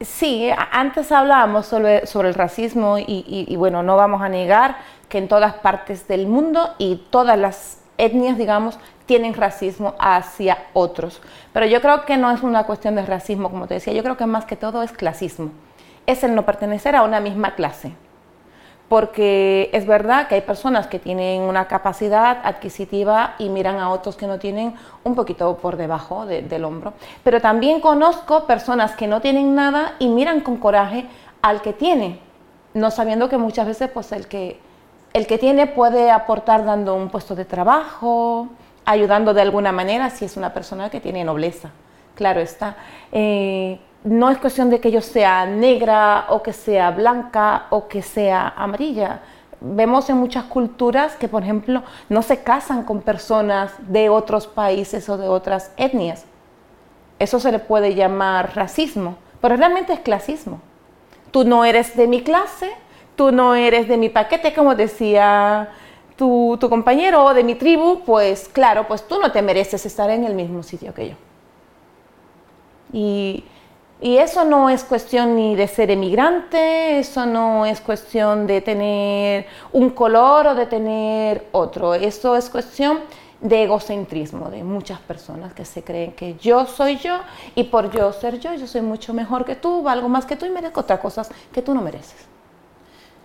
Sí, 0.01 0.51
antes 0.73 1.11
hablábamos 1.11 1.67
sobre, 1.67 2.07
sobre 2.07 2.29
el 2.29 2.35
racismo 2.35 2.99
y, 2.99 3.55
bueno, 3.57 3.83
no 3.83 3.97
vamos 3.97 4.21
a 4.21 4.29
negar 4.29 4.77
que 5.09 5.19
en 5.19 5.29
todas 5.29 5.55
partes 5.55 6.07
del 6.07 6.27
mundo 6.27 6.75
y 6.79 6.97
todas 7.11 7.39
las 7.39 7.79
etnias, 7.99 8.39
digamos, 8.39 8.79
tienen 9.07 9.35
racismo 9.35 9.95
hacia 9.99 10.59
otros. 10.73 11.21
Pero 11.53 11.67
yo 11.67 11.81
creo 11.81 12.05
que 12.05 12.17
no 12.17 12.31
es 12.31 12.43
una 12.43 12.65
cuestión 12.65 12.95
de 12.95 13.07
racismo, 13.07 13.51
como 13.51 13.67
te 13.67 13.75
decía, 13.75 13.93
yo 13.93 14.03
creo 14.03 14.17
que 14.17 14.27
más 14.27 14.45
que 14.45 14.57
todo 14.57 14.83
es 14.83 14.93
clasismo. 14.93 15.51
Es 16.07 16.25
el 16.25 16.35
no 16.35 16.45
pertenecer 16.45 16.97
a 16.97 17.03
una 17.03 17.21
misma 17.21 17.55
clase 17.55 17.93
porque 18.89 19.71
es 19.73 19.87
verdad 19.87 20.29
que 20.29 20.37
hay 20.37 20.41
personas 20.43 20.87
que 20.87 20.99
tienen 20.99 21.43
una 21.43 21.67
capacidad 21.67 22.39
adquisitiva 22.45 23.35
y 23.39 23.49
miran 23.49 23.79
a 23.79 23.91
otros 23.91 24.17
que 24.17 24.27
no 24.27 24.39
tienen 24.39 24.75
un 25.05 25.15
poquito 25.15 25.57
por 25.57 25.77
debajo 25.77 26.27
del 26.27 26.65
hombro. 26.65 26.93
Pero 27.23 27.41
también 27.41 27.81
conozco 27.81 28.47
personas 28.47 28.95
que 28.95 29.07
no 29.07 29.21
tienen 29.21 29.55
nada 29.55 29.95
y 29.99 30.09
miran 30.09 30.41
con 30.41 30.59
coraje 30.59 31.07
al 31.43 31.63
que 31.63 31.73
tiene, 31.73 32.21
no 32.75 32.91
sabiendo 32.91 33.29
que 33.29 33.39
muchas 33.39 33.67
veces 33.67 33.91
pues 33.93 34.13
el 34.13 34.29
que, 34.29 34.61
el 35.15 35.29
que 35.29 35.39
tiene 35.39 35.69
puede 35.69 36.11
aportar 36.11 36.65
dando 36.65 36.97
un 36.97 37.09
puesto 37.09 37.37
de 37.37 37.45
trabajo, 37.45 38.49
ayudando 38.85 39.33
de 39.33 39.43
alguna 39.43 39.71
manera 39.71 40.11
si 40.11 40.25
es 40.25 40.37
una 40.37 40.53
persona 40.53 40.91
que 40.91 41.01
tiene 41.01 41.25
nobleza. 41.25 41.71
Claro 42.17 42.41
está. 42.41 42.77
Eh, 43.13 43.79
no 44.03 44.29
es 44.29 44.39
cuestión 44.39 44.71
de 44.71 44.81
que 44.81 44.91
yo 44.91 45.01
sea 45.01 45.47
negra 45.47 46.27
o 46.31 46.43
que 46.43 46.53
sea 46.53 46.91
blanca 46.91 47.67
o 47.71 47.87
que 47.87 48.03
sea 48.03 48.55
amarilla. 48.57 49.21
Vemos 49.61 50.11
en 50.11 50.17
muchas 50.17 50.45
culturas 50.45 51.15
que, 51.15 51.29
por 51.29 51.45
ejemplo, 51.45 51.85
no 52.09 52.23
se 52.23 52.43
casan 52.43 52.83
con 52.83 53.01
personas 53.01 53.73
de 53.79 54.09
otros 54.09 54.49
países 54.49 55.09
o 55.09 55.17
de 55.17 55.29
otras 55.29 55.71
etnias. 55.77 56.25
Eso 57.21 57.39
se 57.39 57.53
le 57.53 57.61
puede 57.61 57.95
llamar 57.95 58.57
racismo, 58.57 59.17
pero 59.41 59.57
realmente 59.57 59.93
es 59.93 60.01
clasismo. 60.01 60.61
Tú 61.31 61.45
no 61.45 61.65
eres 61.65 61.97
de 61.97 62.09
mi 62.09 62.23
clase, 62.23 62.73
tú 63.17 63.33
no 63.33 63.55
eres 63.55 63.89
de 63.89 63.97
mi 63.97 64.09
paquete, 64.09 64.55
como 64.55 64.75
decía 64.75 65.71
tu, 66.17 66.57
tu 66.61 66.69
compañero, 66.69 67.25
o 67.25 67.35
de 67.35 67.45
mi 67.45 67.55
tribu, 67.55 68.01
pues 68.05 68.49
claro, 68.49 68.87
pues 68.87 69.07
tú 69.07 69.19
no 69.19 69.33
te 69.33 69.43
mereces 69.43 69.85
estar 69.87 70.11
en 70.11 70.25
el 70.25 70.35
mismo 70.35 70.63
sitio 70.63 70.95
que 70.95 71.11
yo. 71.11 71.15
Y 72.93 73.45
y 74.05 74.19
eso 74.19 74.45
no 74.45 74.69
es 74.69 74.85
cuestión 74.85 75.35
ni 75.35 75.55
de 75.57 75.67
ser 75.67 75.91
emigrante, 75.91 76.99
eso 76.99 77.25
no 77.25 77.65
es 77.65 77.81
cuestión 77.81 78.47
de 78.47 78.61
tener 78.61 79.47
un 79.73 79.89
color 79.89 80.49
o 80.49 80.55
de 80.55 80.67
tener 80.67 81.47
otro, 81.53 81.95
eso 81.95 82.37
es 82.37 82.51
cuestión 82.51 82.99
de 83.41 83.65
egocentrismo 83.65 84.51
de 84.51 84.63
muchas 84.63 85.01
personas 85.01 85.55
que 85.55 85.65
se 85.65 85.83
creen 85.83 86.13
que 86.13 86.35
yo 86.35 86.67
soy 86.67 86.97
yo 86.97 87.19
y 87.55 87.65
por 87.65 87.91
yo 87.91 88.13
ser 88.13 88.39
yo, 88.39 88.53
yo 88.55 88.67
soy 88.67 88.83
mucho 88.83 89.15
mejor 89.15 89.47
que 89.47 89.55
tú, 89.57 89.83
valgo 89.83 90.09
más 90.11 90.27
que 90.27 90.37
tú 90.37 90.45
y 90.45 90.51
merezco 90.51 90.81
otras 90.81 91.01
cosas 91.01 91.31
que 91.51 91.63
tú 91.63 91.73
no 91.73 91.81
mereces. 91.81 92.34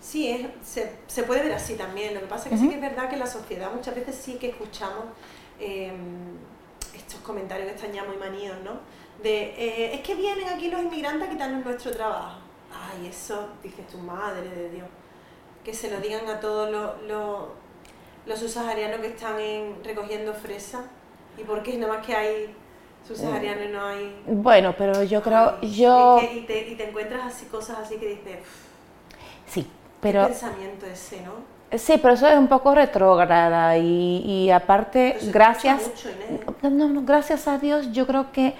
Sí, 0.09 0.49
se, 0.63 1.23
puede 1.23 1.43
ver 1.43 1.53
así 1.53 1.75
también. 1.75 2.15
Lo 2.15 2.21
que 2.21 2.25
pasa 2.25 2.45
es 2.45 2.51
que 2.51 2.57
sí 2.57 2.69
que 2.69 2.75
es 2.75 2.81
verdad 2.81 3.07
que 3.07 3.13
en 3.13 3.19
la 3.19 3.27
sociedad 3.27 3.71
muchas 3.71 3.93
veces 3.93 4.15
sí 4.15 4.35
que 4.35 4.49
escuchamos 4.49 5.05
em, 5.59 6.37
estos 6.95 7.19
comentarios 7.19 7.69
que 7.69 7.75
están 7.75 7.93
ya 7.93 8.03
muy 8.03 8.17
maníos, 8.17 8.57
¿no? 8.63 8.79
de 9.21 9.53
eh, 9.57 9.95
es 9.95 10.01
que 10.01 10.15
vienen 10.15 10.47
aquí 10.47 10.69
los 10.69 10.81
inmigrantes 10.81 11.27
a 11.27 11.31
quitarnos 11.31 11.65
nuestro 11.65 11.91
trabajo. 11.91 12.39
Ay, 12.71 13.07
eso, 13.07 13.49
dices 13.63 13.87
tu 13.87 13.97
madre 13.97 14.47
de 14.49 14.69
Dios. 14.69 14.87
Que 15.63 15.73
se 15.73 15.91
lo 15.91 15.99
digan 15.99 16.27
a 16.27 16.39
todos 16.39 16.71
los, 16.71 17.01
los, 17.03 17.49
los 18.25 18.39
subsaharianos 18.39 18.99
que 19.01 19.07
están 19.07 19.39
en, 19.39 19.83
recogiendo 19.83 20.33
fresas. 20.33 20.85
¿Y 21.37 21.43
por 21.43 21.63
qué 21.63 21.77
nada 21.77 21.93
más 21.93 22.05
que 22.05 22.15
hay 22.15 22.55
subsaharianos 23.07 23.65
y 23.65 23.69
no 23.69 23.85
hay...? 23.85 24.23
Bueno, 24.27 24.73
pero 24.77 25.03
yo 25.03 25.21
creo... 25.21 25.59
yo... 25.61 26.19
y, 26.21 26.41
te, 26.41 26.69
y, 26.69 26.75
te, 26.75 26.89
encuentras 26.89 27.33
así 27.33 27.45
cosas 27.45 27.79
así 27.79 27.97
que 27.97 28.07
dices... 28.07 28.39
Sí, 29.45 29.67
pero... 30.01 30.27
pensamiento 30.27 30.85
ese, 30.85 31.21
¿no? 31.21 31.59
Sí, 31.77 31.99
pero 32.01 32.15
eso 32.15 32.27
es 32.27 32.37
un 32.37 32.47
poco 32.47 32.73
retrógrada 32.73 33.77
y, 33.77 34.23
y 34.25 34.49
aparte, 34.49 35.17
gracias, 35.31 35.91
no, 36.63 36.89
no, 36.89 37.03
gracias 37.03 37.47
a 37.47 37.59
Dios, 37.59 37.91
yo 37.91 38.07
creo 38.07 38.31
que 38.31 38.55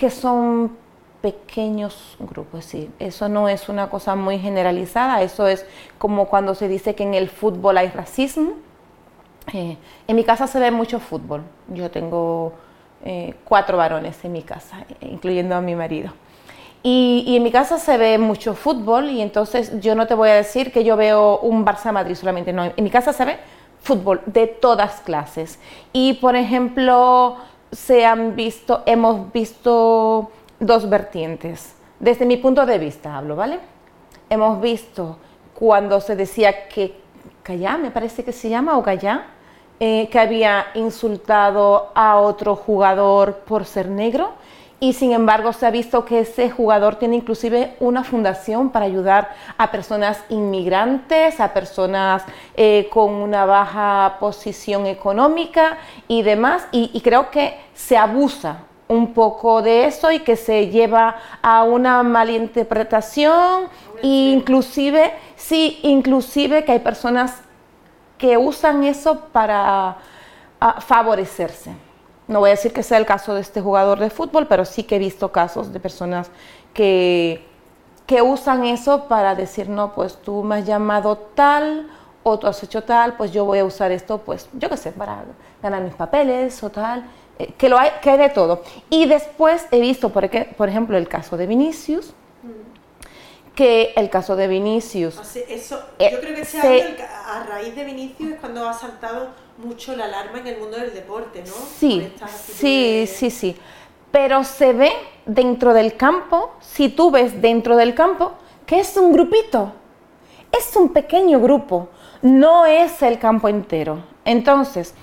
que 0.00 0.08
son 0.08 0.78
pequeños 1.20 2.16
grupos, 2.18 2.64
sí. 2.64 2.90
Eso 2.98 3.28
no 3.28 3.50
es 3.50 3.68
una 3.68 3.90
cosa 3.90 4.16
muy 4.16 4.38
generalizada, 4.38 5.20
eso 5.20 5.46
es 5.46 5.66
como 5.98 6.28
cuando 6.28 6.54
se 6.54 6.68
dice 6.68 6.94
que 6.94 7.02
en 7.02 7.12
el 7.12 7.28
fútbol 7.28 7.76
hay 7.76 7.88
racismo. 7.88 8.52
Eh, 9.52 9.76
en 10.08 10.16
mi 10.16 10.24
casa 10.24 10.46
se 10.46 10.58
ve 10.58 10.70
mucho 10.70 11.00
fútbol. 11.00 11.42
Yo 11.68 11.90
tengo 11.90 12.54
eh, 13.04 13.34
cuatro 13.44 13.76
varones 13.76 14.24
en 14.24 14.32
mi 14.32 14.42
casa, 14.42 14.86
incluyendo 15.02 15.54
a 15.54 15.60
mi 15.60 15.74
marido. 15.74 16.14
Y, 16.82 17.36
en 17.36 17.42
mi 17.42 17.50
casa 17.50 17.78
se 17.78 17.98
ve 17.98 18.16
mucho 18.16 18.54
fútbol 18.54 19.10
y 19.10 19.20
entonces 19.20 19.80
yo 19.80 19.94
no 19.94 20.06
te 20.06 20.14
voy 20.14 20.30
a 20.30 20.34
decir 20.34 20.72
que 20.72 20.82
yo 20.82 20.96
veo 20.96 21.38
un 21.40 21.64
Barça 21.64 21.92
Madrid 21.92 22.14
solamente, 22.14 22.52
no. 22.52 22.64
En 22.64 22.84
mi 22.84 22.90
casa 22.90 23.12
se 23.12 23.24
ve 23.24 23.38
fútbol 23.82 24.22
de 24.26 24.46
todas 24.46 25.00
clases. 25.00 25.58
Y 25.92 26.14
por 26.14 26.36
ejemplo, 26.36 27.36
se 27.70 28.06
han 28.06 28.34
visto, 28.34 28.82
hemos 28.86 29.30
visto 29.32 30.30
dos 30.58 30.88
vertientes. 30.88 31.74
Desde 31.98 32.24
mi 32.24 32.38
punto 32.38 32.64
de 32.64 32.78
vista 32.78 33.16
hablo, 33.16 33.36
¿vale? 33.36 33.58
Hemos 34.30 34.60
visto 34.60 35.18
cuando 35.54 36.00
se 36.00 36.16
decía 36.16 36.68
que 36.68 36.98
Callá, 37.42 37.76
me 37.76 37.90
parece 37.90 38.24
que 38.24 38.32
se 38.32 38.48
llama, 38.48 38.78
o 38.78 38.82
Callá, 38.82 39.26
eh, 39.80 40.08
que 40.10 40.18
había 40.18 40.66
insultado 40.74 41.90
a 41.94 42.16
otro 42.16 42.56
jugador 42.56 43.36
por 43.46 43.64
ser 43.64 43.88
negro 43.88 44.32
y 44.80 44.94
sin 44.94 45.12
embargo 45.12 45.52
se 45.52 45.66
ha 45.66 45.70
visto 45.70 46.06
que 46.06 46.20
ese 46.20 46.50
jugador 46.50 46.96
tiene 46.96 47.16
inclusive 47.16 47.76
una 47.80 48.02
fundación 48.02 48.70
para 48.70 48.86
ayudar 48.86 49.30
a 49.58 49.70
personas 49.70 50.24
inmigrantes, 50.30 51.38
a 51.38 51.52
personas 51.52 52.24
eh, 52.56 52.88
con 52.90 53.12
una 53.12 53.44
baja 53.44 54.16
posición 54.18 54.86
económica 54.86 55.76
y 56.08 56.22
demás, 56.22 56.66
y, 56.72 56.98
creo 57.02 57.30
que 57.30 57.58
se 57.74 57.98
abusa 57.98 58.62
un 58.88 59.12
poco 59.12 59.62
de 59.62 59.84
eso 59.84 60.10
y 60.10 60.20
que 60.20 60.36
se 60.36 60.68
lleva 60.68 61.16
a 61.42 61.62
una 61.62 62.02
malinterpretación, 62.02 63.68
inclusive, 64.02 65.12
sí, 65.36 65.78
inclusive 65.82 66.64
que 66.64 66.72
hay 66.72 66.78
personas 66.78 67.42
que 68.16 68.36
usan 68.36 68.84
eso 68.84 69.26
para 69.32 69.96
favorecerse. 70.80 71.89
No 72.30 72.38
voy 72.38 72.50
a 72.50 72.52
decir 72.52 72.72
que 72.72 72.84
sea 72.84 72.96
el 72.96 73.06
caso 73.06 73.34
de 73.34 73.40
este 73.40 73.60
jugador 73.60 73.98
de 73.98 74.08
fútbol, 74.08 74.46
pero 74.46 74.64
sí 74.64 74.84
que 74.84 74.96
he 74.96 74.98
visto 75.00 75.32
casos 75.32 75.72
de 75.72 75.80
personas 75.80 76.30
que, 76.72 77.44
que 78.06 78.22
usan 78.22 78.64
eso 78.64 79.08
para 79.08 79.34
decir, 79.34 79.68
no, 79.68 79.92
pues 79.92 80.14
tú 80.14 80.44
me 80.44 80.58
has 80.58 80.64
llamado 80.64 81.18
tal 81.34 81.90
o 82.22 82.38
tú 82.38 82.46
has 82.46 82.62
hecho 82.62 82.84
tal, 82.84 83.16
pues 83.16 83.32
yo 83.32 83.44
voy 83.44 83.58
a 83.58 83.64
usar 83.64 83.90
esto, 83.90 84.18
pues 84.18 84.48
yo 84.52 84.70
qué 84.70 84.76
sé, 84.76 84.92
para 84.92 85.24
ganar 85.60 85.82
mis 85.82 85.94
papeles 85.94 86.62
o 86.62 86.70
tal, 86.70 87.04
eh, 87.36 87.52
que, 87.58 87.68
lo 87.68 87.76
hay, 87.76 87.90
que 88.00 88.10
hay 88.10 88.18
de 88.18 88.28
todo. 88.28 88.62
Y 88.90 89.06
después 89.06 89.66
he 89.72 89.80
visto, 89.80 90.10
por, 90.10 90.30
por 90.56 90.68
ejemplo, 90.68 90.96
el 90.96 91.08
caso 91.08 91.36
de 91.36 91.48
Vinicius, 91.48 92.14
que 93.56 93.92
el 93.96 94.08
caso 94.08 94.36
de 94.36 94.46
Vinicius. 94.46 95.18
Eso, 95.48 95.82
eh, 95.98 96.10
yo 96.12 96.20
creo 96.20 96.36
que 96.36 96.44
se, 96.44 96.96
a 97.26 97.42
raíz 97.42 97.74
de 97.74 97.84
Vinicius 97.84 98.34
es 98.34 98.40
cuando 98.40 98.68
ha 98.68 98.72
saltado 98.72 99.30
mucho 99.60 99.94
la 99.96 100.06
alarma 100.06 100.38
en 100.38 100.46
el 100.46 100.58
mundo 100.58 100.76
del 100.76 100.92
deporte, 100.92 101.42
¿no? 101.46 101.52
Sí, 101.78 102.12
sí, 102.28 103.06
sí, 103.06 103.30
sí. 103.30 103.56
Pero 104.10 104.44
se 104.44 104.72
ve 104.72 104.92
dentro 105.26 105.72
del 105.72 105.96
campo, 105.96 106.52
si 106.60 106.88
tú 106.88 107.10
ves 107.10 107.40
dentro 107.40 107.76
del 107.76 107.94
campo, 107.94 108.32
que 108.66 108.80
es 108.80 108.96
un 108.96 109.12
grupito, 109.12 109.72
es 110.50 110.74
un 110.76 110.92
pequeño 110.92 111.40
grupo, 111.40 111.88
no 112.22 112.66
es 112.66 113.02
el 113.02 113.18
campo 113.18 113.48
entero. 113.48 114.02
Entonces, 114.24 114.94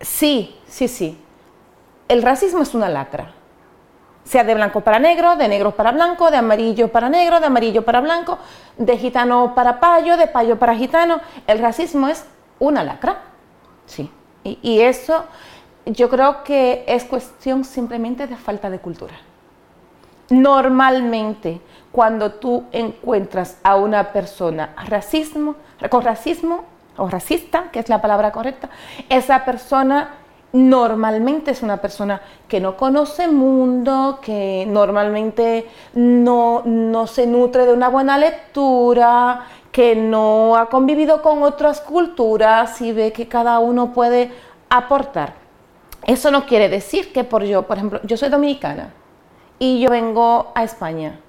sí, 0.00 0.56
sí, 0.66 0.88
sí, 0.88 1.18
el 2.08 2.22
racismo 2.22 2.62
es 2.62 2.74
una 2.74 2.88
lacra. 2.88 3.34
Sea 4.24 4.44
de 4.44 4.54
blanco 4.54 4.82
para 4.82 4.98
negro, 4.98 5.36
de 5.36 5.48
negro 5.48 5.74
para 5.74 5.90
blanco, 5.92 6.30
de 6.30 6.36
amarillo 6.36 6.88
para 6.88 7.08
negro, 7.08 7.40
de 7.40 7.46
amarillo 7.46 7.84
para 7.84 8.00
blanco, 8.00 8.38
de 8.76 8.98
gitano 8.98 9.54
para 9.54 9.80
payo, 9.80 10.18
de 10.18 10.26
payo 10.26 10.58
para 10.58 10.74
gitano. 10.74 11.20
El 11.46 11.60
racismo 11.60 12.08
es 12.08 12.24
una 12.58 12.84
lacra. 12.84 13.22
Sí. 13.88 14.10
Y, 14.44 14.80
eso 14.80 15.24
yo 15.84 16.08
creo 16.08 16.44
que 16.44 16.84
es 16.86 17.04
cuestión 17.04 17.64
simplemente 17.64 18.26
de 18.26 18.36
falta 18.36 18.70
de 18.70 18.78
cultura. 18.78 19.14
Normalmente, 20.30 21.60
cuando 21.90 22.32
tú 22.32 22.64
encuentras 22.70 23.58
a 23.62 23.76
una 23.76 24.12
persona 24.12 24.74
racismo, 24.86 25.56
con 25.90 26.02
racismo 26.02 26.64
o 26.96 27.08
racista, 27.08 27.70
que 27.72 27.80
es 27.80 27.88
la 27.88 28.00
palabra 28.00 28.30
correcta, 28.30 28.68
esa 29.08 29.44
persona 29.44 30.10
normalmente 30.52 31.50
es 31.50 31.62
una 31.62 31.76
persona 31.78 32.20
que 32.48 32.60
no 32.60 32.76
conoce 32.76 33.28
mundo, 33.28 34.18
que 34.22 34.66
normalmente 34.66 35.68
no, 35.94 36.62
no 36.64 37.06
se 37.06 37.26
nutre 37.26 37.66
de 37.66 37.72
una 37.72 37.88
buena 37.88 38.16
lectura, 38.16 39.46
que 39.78 39.94
no 39.94 40.56
ha 40.56 40.68
convivido 40.70 41.22
con 41.22 41.44
otras 41.44 41.80
culturas 41.80 42.80
y 42.80 42.90
ve 42.90 43.12
que 43.12 43.28
cada 43.28 43.60
uno 43.60 43.92
puede 43.92 44.32
aportar. 44.68 45.34
Eso 46.04 46.32
no 46.32 46.46
quiere 46.46 46.68
decir 46.68 47.12
que 47.12 47.22
por 47.22 47.44
yo, 47.44 47.62
por 47.62 47.76
ejemplo, 47.76 48.00
yo 48.02 48.16
soy 48.16 48.28
dominicana 48.28 48.92
y 49.60 49.78
yo 49.78 49.88
vengo 49.88 50.50
a 50.56 50.64
España. 50.64 51.20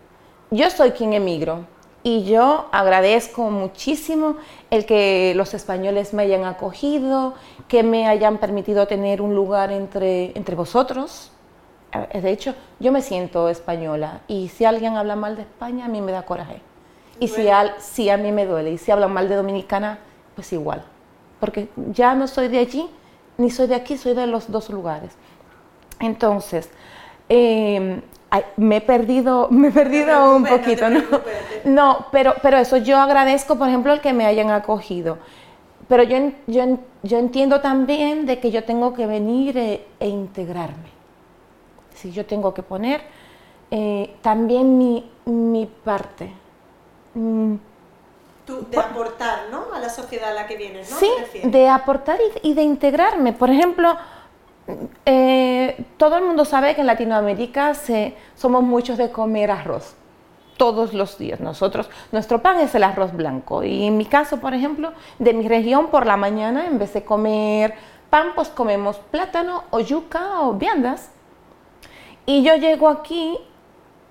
Yo 0.50 0.68
soy 0.72 0.94
quien 0.94 1.14
emigro 1.14 1.68
y 2.02 2.24
yo 2.24 2.66
agradezco 2.72 3.52
muchísimo 3.52 4.38
el 4.72 4.88
que 4.88 5.34
los 5.36 5.54
españoles 5.54 6.16
me 6.16 6.24
hayan 6.24 6.44
acogido, 6.44 7.36
que 7.68 7.84
me 7.84 8.08
hayan 8.08 8.40
permitido 8.40 8.88
tener 8.88 9.22
un 9.22 9.36
lugar 9.36 9.72
entre, 9.72 10.36
entre 10.36 10.56
vosotros. 10.56 11.32
De 12.12 12.32
hecho, 12.32 12.56
yo 12.80 12.92
me 12.92 13.04
siento 13.04 13.48
española 13.48 14.22
y 14.28 14.48
si 14.48 14.66
alguien 14.66 14.98
habla 14.98 15.16
mal 15.16 15.36
de 15.36 15.44
España, 15.44 15.86
a 15.86 15.88
mí 15.88 16.02
me 16.02 16.12
da 16.12 16.24
coraje. 16.24 16.64
Y 17.20 17.28
si, 17.28 17.50
al, 17.50 17.74
si 17.80 18.10
a 18.10 18.18
mí 18.18 18.32
me 18.32 18.46
duele, 18.46 18.72
y 18.72 18.78
si 18.78 18.92
hablan 18.92 19.12
mal 19.12 19.28
de 19.28 19.36
Dominicana, 19.36 20.00
pues 20.36 20.54
igual. 20.54 20.84
Porque 21.40 21.70
ya 21.92 22.16
no 22.16 22.28
soy 22.28 22.48
de 22.48 22.60
allí, 22.60 22.90
ni 23.38 23.50
soy 23.52 23.68
de 23.68 23.76
aquí, 23.76 23.98
soy 23.98 24.14
de 24.14 24.28
los 24.28 24.52
dos 24.52 24.70
lugares. 24.70 25.12
Entonces, 26.00 26.70
em, 27.28 28.02
me 28.58 28.78
he 28.78 28.82
perdido, 28.82 29.48
me 29.52 29.70
he 29.70 29.72
perdido 29.72 30.36
un 30.36 30.46
poquito, 30.46 30.90
¿no? 30.90 31.02
No, 31.66 32.06
pero, 32.12 32.36
pero 32.42 32.58
eso, 32.58 32.78
yo 32.78 32.98
agradezco, 32.98 33.58
por 33.58 33.68
ejemplo, 33.68 33.94
el 33.94 34.02
que 34.02 34.14
me 34.14 34.26
hayan 34.26 34.50
acogido. 34.50 35.18
Pero 35.88 36.04
yo, 36.04 36.18
yo, 36.48 36.78
yo 37.04 37.18
entiendo 37.18 37.62
también 37.62 38.26
de 38.26 38.40
que 38.40 38.52
yo 38.52 38.64
tengo 38.64 38.94
que 38.94 39.08
venir 39.08 39.58
e, 39.58 39.86
e 40.00 40.08
integrarme. 40.08 40.90
Si 41.96 42.12
yo 42.12 42.26
tengo 42.26 42.54
que 42.54 42.64
poner 42.64 43.02
eh, 43.72 44.16
también 44.22 44.78
mi, 44.78 45.10
mi 45.26 45.66
parte. 45.66 46.32
Mm. 47.20 47.56
Tú, 48.46 48.66
de 48.72 48.80
aportar, 48.80 49.50
¿no? 49.52 49.66
A 49.76 49.80
la 49.80 49.90
sociedad 49.90 50.30
a 50.30 50.34
la 50.34 50.48
que 50.48 50.56
vienes, 50.56 50.90
¿no? 50.90 50.98
Sí, 50.98 51.10
de 51.44 51.68
aportar 51.68 52.18
y, 52.42 52.54
de 52.54 52.64
integrarme. 52.64 53.34
Por 53.34 53.50
ejemplo, 53.50 53.96
eh, 55.06 55.86
todo 55.98 56.16
el 56.18 56.24
mundo 56.24 56.46
sabe 56.46 56.74
que 56.74 56.82
en 56.82 56.88
Latinoamérica 56.88 57.74
se, 57.76 58.16
somos 58.36 58.64
muchos 58.64 58.98
de 58.98 59.12
comer 59.12 59.52
arroz 59.52 59.96
todos 60.58 60.94
los 60.94 61.18
días. 61.18 61.42
Nosotros, 61.42 61.90
nuestro 62.12 62.42
pan 62.42 62.60
es 62.60 62.74
el 62.74 62.84
arroz 62.84 63.14
blanco. 63.14 63.64
Y 63.64 63.86
en 63.86 63.98
mi 63.98 64.06
caso, 64.06 64.40
por 64.40 64.54
ejemplo, 64.54 64.94
de 65.20 65.34
mi 65.34 65.48
región, 65.48 65.88
por 65.88 66.06
la 66.06 66.18
mañana, 66.18 66.66
en 66.66 66.80
vez 66.80 66.94
de 66.94 67.04
comer 67.04 67.76
pan, 68.10 68.30
pues 68.34 68.48
comemos 68.48 68.98
plátano 69.12 69.66
o 69.70 69.82
yuca 69.82 70.42
o 70.42 70.54
viandas. 70.54 71.12
Y 72.26 72.44
yo 72.44 72.56
llego 72.56 72.88
aquí 72.88 73.38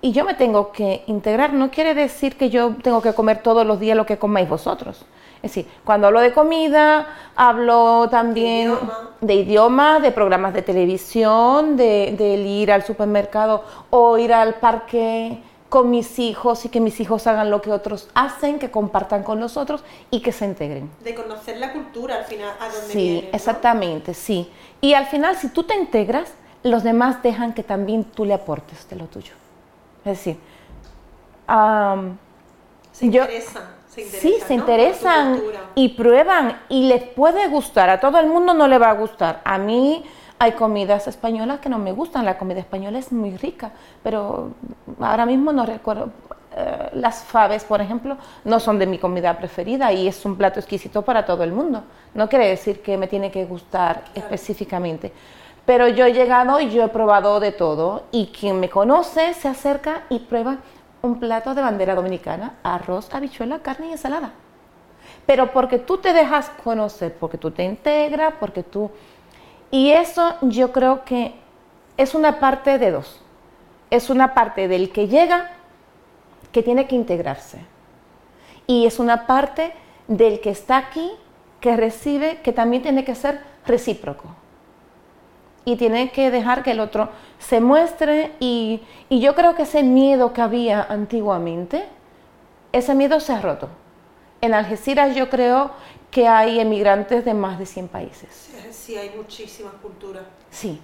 y 0.01 0.11
yo 0.11 0.25
me 0.25 0.33
tengo 0.33 0.71
que 0.71 1.03
integrar. 1.07 1.53
No 1.53 1.71
quiere 1.71 1.93
decir 1.93 2.37
que 2.37 2.49
yo 2.49 2.75
tengo 2.81 3.01
que 3.01 3.13
comer 3.13 3.41
todos 3.41 3.65
los 3.65 3.79
días 3.79 3.97
lo 3.97 4.05
que 4.05 4.17
comáis 4.17 4.47
vosotros. 4.47 5.05
Es 5.41 5.53
decir, 5.53 5.71
cuando 5.85 6.07
hablo 6.07 6.19
de 6.19 6.33
comida, 6.33 7.07
hablo 7.35 8.09
también 8.09 8.73
de 9.21 9.35
idioma, 9.35 9.99
de, 9.99 10.11
programas 10.11 10.53
de 10.53 10.61
televisión, 10.61 11.77
de, 11.77 12.43
ir 12.45 12.71
al 12.71 12.83
supermercado 12.83 13.63
o 13.89 14.17
ir 14.17 14.33
al 14.33 14.55
parque 14.55 15.41
con 15.69 15.91
mis 15.91 16.19
hijos 16.19 16.65
y 16.65 16.69
que 16.69 16.81
mis 16.81 16.99
hijos 16.99 17.25
hagan 17.27 17.51
lo 17.51 17.61
que 17.61 17.71
otros 17.71 18.09
hacen, 18.15 18.59
que 18.59 18.69
compartan 18.69 19.23
con 19.23 19.39
nosotros 19.39 19.83
y 20.11 20.19
que 20.21 20.33
se 20.33 20.43
integren. 20.43 20.89
De 21.03 21.15
conocer 21.15 21.57
la 21.57 21.71
cultura 21.71 22.15
al 22.15 22.25
final, 22.25 22.51
a 22.59 22.69
donde 22.69 22.91
Sí, 22.91 23.29
exactamente, 23.31 24.13
sí. 24.13 24.49
Y 24.81 24.93
al 24.93 25.05
final, 25.05 25.37
si 25.37 25.49
tú 25.49 25.63
te 25.63 25.75
integras, 25.75 26.33
los 26.63 26.83
demás 26.83 27.23
dejan 27.23 27.53
que 27.53 27.63
también 27.63 28.03
tú 28.03 28.25
le 28.25 28.33
aportes 28.33 28.89
de 28.89 28.97
lo 28.97 29.05
tuyo. 29.05 29.33
Es 30.05 30.17
decir, 30.17 30.37
se, 32.91 33.05
interesan, 33.05 33.63
se 33.89 34.01
interesan. 34.01 34.21
Sí, 34.21 34.35
se 34.45 34.53
interesan 34.53 35.41
y 35.75 35.89
prueban 35.89 36.59
y 36.69 36.87
les 36.87 37.03
puede 37.03 37.47
gustar. 37.47 37.89
A 37.89 37.99
todo 37.99 38.19
el 38.19 38.27
mundo 38.27 38.53
no 38.53 38.67
le 38.67 38.77
va 38.77 38.89
a 38.89 38.93
gustar. 38.93 39.41
A 39.43 39.57
mí 39.57 40.03
hay 40.39 40.53
comidas 40.53 41.07
españolas 41.07 41.59
que 41.59 41.69
no 41.69 41.77
me 41.79 41.91
gustan, 41.91 42.23
la 42.23 42.37
comida 42.37 42.59
española 42.59 42.97
es 42.97 43.11
muy 43.11 43.35
rica, 43.35 43.71
pero 44.01 44.51
ahora 44.99 45.25
mismo 45.25 45.51
no 45.51 45.65
recuerdo. 45.65 46.11
Eh, 46.55 46.89
las 46.93 47.23
faves, 47.23 47.63
por 47.63 47.79
ejemplo, 47.81 48.17
no 48.43 48.59
son 48.59 48.79
de 48.79 48.87
mi 48.87 48.97
comida 48.97 49.37
preferida 49.37 49.91
y 49.91 50.07
es 50.07 50.25
un 50.25 50.35
plato 50.35 50.59
exquisito 50.59 51.01
para 51.03 51.25
todo 51.25 51.43
el 51.43 51.51
mundo. 51.51 51.83
No 52.13 52.27
quiere 52.27 52.47
decir 52.47 52.81
que 52.81 52.97
me 52.97 53.07
tiene 53.07 53.29
que 53.31 53.45
gustar 53.45 54.03
específicamente. 54.15 55.11
Pero 55.69 55.87
yo 55.87 56.07
he 56.07 56.13
llegado 56.13 56.59
y 56.59 56.71
yo 56.71 56.83
he 56.83 56.87
probado 56.87 57.39
de 57.39 57.51
todo 57.51 58.07
y 58.11 58.31
quien 58.31 58.59
me 58.59 58.71
conoce 58.71 59.35
se 59.35 59.47
acerca 59.47 60.01
y 60.09 60.17
prueba 60.17 60.57
un 61.03 61.19
plato 61.19 61.53
de 61.53 61.61
bandera 61.61 61.93
dominicana, 61.93 62.55
arroz, 62.63 63.13
habichuela, 63.13 63.59
carne 63.59 63.89
y 63.89 63.91
ensalada. 63.91 64.31
Pero 65.27 65.51
porque 65.51 65.77
tú 65.77 65.99
te 65.99 66.11
dejas 66.11 66.49
conocer, 66.63 67.13
porque 67.13 67.37
tú 67.37 67.51
te 67.51 67.63
integras, 67.65 68.33
porque 68.39 68.63
tú 68.63 68.89
y 69.69 69.91
eso 69.91 70.37
yo 70.41 70.71
creo 70.71 71.05
que 71.05 71.35
es 71.97 72.15
una 72.15 72.39
parte 72.39 72.79
de 72.79 72.89
dos. 72.89 73.21
Es 73.91 74.09
una 74.09 74.33
parte 74.33 74.67
del 74.67 74.91
que 74.91 75.07
llega 75.07 75.51
que 76.51 76.63
tiene 76.63 76.87
que 76.87 76.95
integrarse. 76.95 77.59
Y 78.65 78.87
es 78.87 78.97
una 78.97 79.27
parte 79.27 79.71
del 80.07 80.41
que 80.41 80.49
está 80.49 80.77
aquí, 80.77 81.11
que 81.59 81.77
recibe, 81.77 82.39
que 82.41 82.53
también 82.53 82.81
tiene 82.81 83.05
que 83.05 83.13
ser 83.13 83.39
recíproco. 83.67 84.29
Y 85.69 85.75
tiene 85.75 86.11
que 86.11 86.31
dejar 86.31 86.63
que 86.63 86.71
el 86.71 86.79
otro 86.79 87.09
se 87.37 87.61
muestre. 87.61 88.31
Y, 88.39 88.81
y 89.07 89.19
yo 89.19 89.35
creo 89.35 89.55
que 89.55 89.63
ese 89.63 89.83
miedo 89.83 90.33
que 90.33 90.41
había 90.41 90.81
antiguamente, 90.81 91.85
ese 92.71 92.95
miedo 92.95 93.19
se 93.19 93.33
ha 93.33 93.41
roto. 93.41 93.69
En 94.41 94.55
Algeciras 94.55 95.15
yo 95.15 95.29
creo 95.29 95.71
que 96.09 96.27
hay 96.27 96.59
emigrantes 96.59 97.23
de 97.23 97.35
más 97.35 97.59
de 97.59 97.67
100 97.67 97.87
países. 97.89 98.49
Sí, 98.71 98.97
hay 98.97 99.11
muchísimas 99.15 99.73
culturas. 99.75 100.23
Sí. 100.49 100.79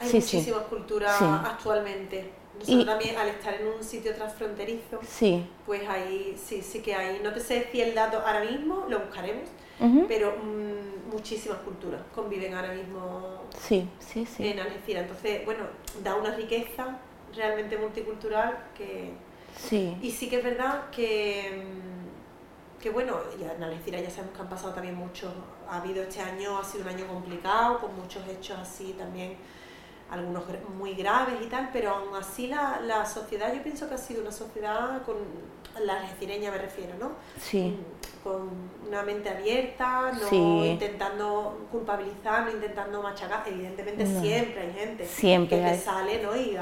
Hay 0.00 0.12
muchísimas 0.12 0.62
culturas 0.62 1.20
actualmente. 1.20 2.30
Nosotros 2.60 2.86
también, 2.86 3.16
al 3.16 3.28
estar 3.28 3.54
en 3.54 3.66
un 3.66 3.82
sitio 3.82 4.14
transfronterizo, 4.14 5.00
sí. 5.08 5.44
pues 5.66 5.88
ahí 5.88 6.38
sí, 6.40 6.62
sí 6.62 6.80
que 6.80 6.94
hay. 6.94 7.20
No 7.24 7.32
te 7.32 7.40
sé 7.40 7.54
decir 7.54 7.82
el 7.82 7.94
dato 7.94 8.18
ahora 8.18 8.44
mismo, 8.44 8.84
lo 8.88 9.00
buscaremos, 9.00 9.48
pero 10.08 10.36
mm, 10.36 11.10
muchísimas 11.10 11.58
culturas 11.58 12.00
conviven 12.14 12.54
ahora 12.54 12.72
mismo 12.72 13.42
sí, 13.58 13.88
sí, 13.98 14.26
sí. 14.26 14.48
en 14.48 14.60
Algeciras. 14.60 15.02
Entonces, 15.02 15.44
bueno, 15.44 15.64
da 16.02 16.14
una 16.14 16.34
riqueza 16.34 16.98
realmente 17.34 17.76
multicultural 17.78 18.66
que. 18.76 19.12
Sí. 19.56 19.96
Y 20.00 20.10
sí 20.10 20.28
que 20.28 20.36
es 20.36 20.44
verdad 20.44 20.90
que. 20.90 21.64
Mm, 21.64 22.80
que 22.82 22.90
bueno, 22.90 23.16
ya 23.40 23.52
en 23.52 23.62
Algeciras 23.62 24.02
ya 24.02 24.10
sabemos 24.10 24.34
que 24.34 24.42
han 24.42 24.48
pasado 24.48 24.74
también 24.74 24.96
muchos, 24.96 25.32
ha 25.68 25.76
habido 25.76 26.02
este 26.02 26.20
año, 26.20 26.58
ha 26.58 26.64
sido 26.64 26.82
un 26.82 26.88
año 26.88 27.06
complicado, 27.06 27.78
con 27.78 27.94
muchos 27.94 28.26
hechos 28.26 28.58
así 28.58 28.94
también, 28.98 29.36
algunos 30.12 30.44
muy 30.76 30.94
graves 30.94 31.34
y 31.42 31.46
tal, 31.46 31.70
pero 31.72 31.90
aún 31.90 32.14
así 32.14 32.46
la, 32.46 32.80
la 32.86 33.06
sociedad, 33.06 33.52
yo 33.54 33.62
pienso 33.62 33.88
que 33.88 33.94
ha 33.94 33.98
sido 33.98 34.22
una 34.22 34.32
sociedad 34.32 35.02
con, 35.02 35.16
la 35.84 36.00
algecireña 36.00 36.50
me 36.50 36.58
refiero, 36.58 36.92
¿no? 37.00 37.12
Sí. 37.40 37.74
Con 38.22 38.50
una 38.86 39.02
mente 39.02 39.30
abierta, 39.30 40.12
no 40.12 40.64
intentando 40.66 41.66
culpabilizar, 41.72 42.44
no 42.44 42.50
intentando 42.52 43.02
machacar, 43.02 43.42
evidentemente 43.46 44.06
siempre 44.06 44.60
hay 44.60 44.72
gente 44.74 45.06
siempre 45.06 45.58
que 45.58 45.64
te 45.64 45.78
sale, 45.78 46.22
¿no? 46.22 46.36
Y, 46.36 46.58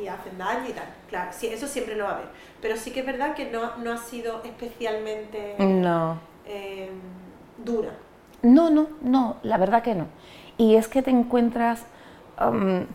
y 0.00 0.06
hacen 0.06 0.38
daño 0.38 0.68
y 0.68 0.72
tal, 0.72 0.94
claro, 1.08 1.32
sí, 1.32 1.48
eso 1.48 1.66
siempre 1.66 1.96
lo 1.96 2.04
va 2.04 2.10
a 2.10 2.14
haber 2.14 2.28
pero 2.64 2.78
sí 2.78 2.92
que 2.92 3.00
es 3.00 3.06
verdad 3.06 3.34
que 3.34 3.50
no, 3.50 3.76
no 3.76 3.92
ha 3.92 3.98
sido 3.98 4.40
especialmente 4.42 5.54
no. 5.58 6.18
Eh, 6.46 6.88
dura. 7.62 7.90
No, 8.40 8.70
no, 8.70 8.88
no, 9.02 9.36
la 9.42 9.58
verdad 9.58 9.82
que 9.82 9.94
no. 9.94 10.06
Y 10.56 10.76
es 10.76 10.88
que 10.88 11.02
te 11.02 11.10
encuentras 11.10 11.84
um, 12.40 12.86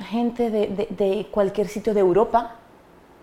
gente 0.00 0.50
de, 0.50 0.88
de, 0.90 1.28
cualquier 1.30 1.68
sitio 1.68 1.94
de 1.94 2.00
Europa. 2.00 2.56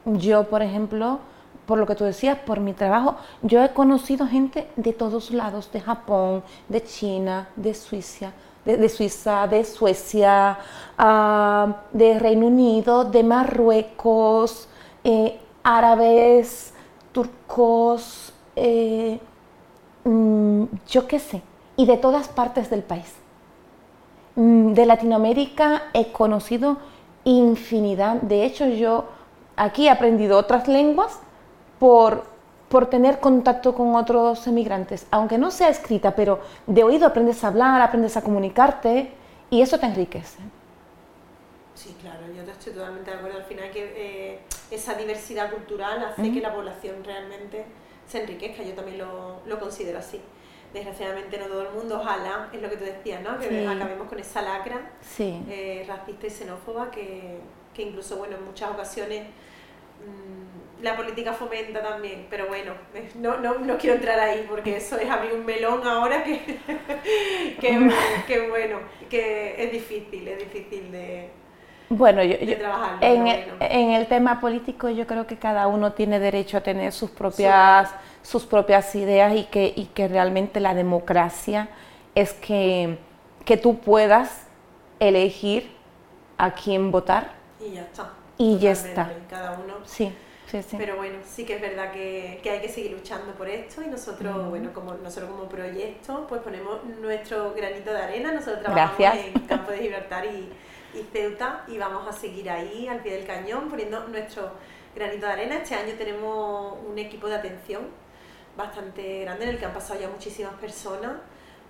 Yo, 0.05 0.45
por 0.45 0.61
ejemplo, 0.61 1.19
por 1.65 1.77
lo 1.77 1.85
que 1.85 1.95
tú 1.95 2.03
decías, 2.05 2.37
por 2.39 2.59
mi 2.59 2.73
trabajo, 2.73 3.15
yo 3.41 3.63
he 3.63 3.73
conocido 3.73 4.27
gente 4.27 4.67
de 4.75 4.93
todos 4.93 5.31
lados, 5.31 5.71
de 5.71 5.81
Japón, 5.81 6.43
de 6.69 6.83
China, 6.83 7.49
de 7.55 7.73
Suiza, 7.73 8.31
de, 8.63 8.89
Suiza, 8.89 9.47
de 9.47 9.63
Suecia, 9.63 10.57
de 11.91 12.19
Reino 12.19 12.47
Unido, 12.47 13.05
de 13.05 13.23
Marruecos, 13.23 14.67
eh, 15.03 15.39
árabes, 15.63 16.73
turcos, 17.11 18.33
eh, 18.55 19.19
mm, 20.03 20.63
yo 20.87 21.07
qué 21.07 21.19
sé, 21.19 21.41
y 21.75 21.85
de 21.85 21.97
todas 21.97 22.27
partes 22.27 22.69
del 22.69 22.83
país. 22.83 23.13
Mm, 24.37 24.73
de 24.73 24.85
Latinoamérica 24.85 25.89
he 25.93 26.11
conocido 26.11 26.77
infinidad, 27.23 28.21
de 28.21 28.45
hecho 28.45 28.67
yo 28.67 29.05
aquí 29.55 29.87
he 29.87 29.89
aprendido 29.89 30.37
otras 30.37 30.67
lenguas 30.67 31.19
por, 31.79 32.23
por 32.69 32.85
tener 32.85 33.19
contacto 33.19 33.73
con 33.73 33.95
otros 33.95 34.45
emigrantes, 34.45 35.07
aunque 35.09 35.39
no 35.39 35.49
sea 35.49 35.69
escrita, 35.69 36.15
pero 36.15 36.39
de 36.67 36.83
oído 36.83 37.07
aprendes 37.07 37.43
a 37.43 37.47
hablar, 37.47 37.81
aprendes 37.81 38.15
a 38.15 38.21
comunicarte 38.21 39.11
y 39.49 39.61
eso 39.61 39.79
te 39.79 39.87
enriquece. 39.87 40.37
Sí, 41.73 41.95
claro, 41.99 42.19
yo 42.31 42.43
estoy 42.43 42.73
totalmente 42.73 43.09
de 43.09 43.17
acuerdo. 43.17 43.39
Al 43.39 43.45
final 43.45 43.71
que 43.71 43.93
eh, 43.95 44.39
esa 44.69 44.93
diversidad 44.93 45.51
cultural 45.51 46.03
hace 46.03 46.31
que 46.31 46.41
la 46.41 46.53
población 46.53 47.03
realmente 47.03 47.65
se 48.07 48.21
enriquezca. 48.21 48.61
Yo 48.61 48.73
también 48.73 48.99
lo, 48.99 49.41
lo, 49.47 49.59
considero 49.59 49.97
así. 49.99 50.21
Desgraciadamente 50.77 51.39
no 51.39 51.45
todo 51.45 51.61
el 51.63 51.73
mundo, 51.73 51.99
ojalá, 51.99 52.49
es 52.53 52.61
lo 52.61 52.69
que 52.69 52.77
tú 52.77 52.85
decías, 52.85 53.21
¿no? 53.21 53.39
Que 53.39 53.67
acabemos 53.67 54.07
con 54.07 54.19
esa 54.19 54.41
lacra 54.43 54.91
eh, 55.19 55.83
racista 55.87 56.27
y 56.27 56.29
xenófoba 56.29 56.91
que, 56.91 57.39
que, 57.73 57.81
incluso, 57.81 58.17
bueno, 58.17 58.35
en 58.37 58.45
muchas 58.45 58.69
ocasiones 58.69 59.23
mm, 59.23 60.83
la 60.83 60.95
política 60.95 61.33
fomenta 61.33 61.81
también, 61.81 62.27
pero 62.29 62.47
bueno, 62.47 62.73
no, 63.15 63.37
no, 63.37 63.57
no, 63.57 63.77
quiero 63.79 63.95
entrar 63.95 64.19
ahí 64.19 64.45
porque 64.47 64.77
eso 64.77 64.97
es 64.99 65.09
abrir 65.09 65.33
un 65.33 65.45
melón 65.45 65.85
ahora 65.87 66.23
que, 66.23 66.39
que, 67.59 67.91
que 68.27 68.47
bueno, 68.47 68.79
que 69.09 69.63
es 69.63 69.71
difícil, 69.71 70.27
es 70.27 70.37
difícil 70.37 70.91
de 70.91 71.29
bueno, 71.89 72.23
yo, 72.23 72.35
en, 72.35 73.27
el, 73.27 73.45
en, 73.59 73.91
el 73.91 74.07
tema 74.07 74.41
político 74.41 74.89
yo 74.89 75.07
creo 75.07 75.25
que 75.25 75.37
cada 75.37 75.67
uno 75.67 75.93
tiene 75.93 76.19
derecho 76.19 76.57
a 76.57 76.61
tener 76.61 76.91
sus 76.91 77.11
propias, 77.11 77.89
sus 78.21 78.45
propias 78.45 78.93
ideas 78.95 79.33
y 79.35 79.45
que, 79.45 79.71
y 79.75 79.85
que 79.85 80.07
realmente 80.07 80.59
la 80.59 80.73
democracia 80.73 81.69
es 82.13 82.33
que, 82.33 82.97
que 83.45 83.55
tú 83.55 83.79
puedas 83.79 84.47
elegir 84.99 85.71
a 86.37 86.51
quién 86.51 86.91
votar. 86.91 87.31
Y 87.59 87.73
ya 87.73 87.81
está. 87.81 88.13
Y 88.37 88.57
ya 88.59 88.71
está. 88.71 89.11
Cada 89.29 89.53
uno. 89.53 89.75
Sí. 89.85 90.13
Sí, 90.47 90.63
sí. 90.63 90.77
Pero 90.77 90.95
bueno, 90.95 91.17
sí 91.25 91.45
que 91.45 91.55
es 91.55 91.61
verdad 91.61 91.91
que, 91.91 92.39
que, 92.41 92.49
hay 92.49 92.61
que 92.61 92.69
seguir 92.69 92.91
luchando 92.91 93.33
por 93.33 93.49
esto 93.49 93.81
y 93.81 93.87
nosotros, 93.87 94.49
bueno, 94.49 94.71
como 94.71 94.93
nosotros 94.93 95.29
como 95.29 95.49
proyecto, 95.49 96.25
pues 96.29 96.41
ponemos 96.41 96.85
nuestro 97.01 97.53
granito 97.53 97.91
de 97.91 98.01
arena. 98.01 98.31
Nosotros 98.31 98.61
trabajamos 98.63 99.25
en 99.25 99.33
Campo 99.41 99.71
de 99.71 99.79
Gibraltar 99.79 100.25
y, 100.25 100.49
y 100.97 101.03
Ceuta 101.11 101.63
y 101.67 101.77
vamos 101.77 102.07
a 102.07 102.11
seguir 102.11 102.49
ahí 102.49 102.87
al 102.87 103.01
pie 103.01 103.13
del 103.13 103.25
cañón 103.25 103.69
poniendo 103.69 104.07
nuestro 104.07 104.51
granito 104.95 105.25
de 105.25 105.31
arena. 105.31 105.57
Este 105.57 105.75
año 105.75 105.93
tenemos 105.97 106.77
un 106.85 106.97
equipo 106.97 107.27
de 107.27 107.35
atención 107.35 107.83
bastante 108.55 109.21
grande 109.21 109.45
en 109.45 109.51
el 109.51 109.59
que 109.59 109.65
han 109.65 109.73
pasado 109.73 109.99
ya 109.99 110.09
muchísimas 110.09 110.53
personas. 110.55 111.13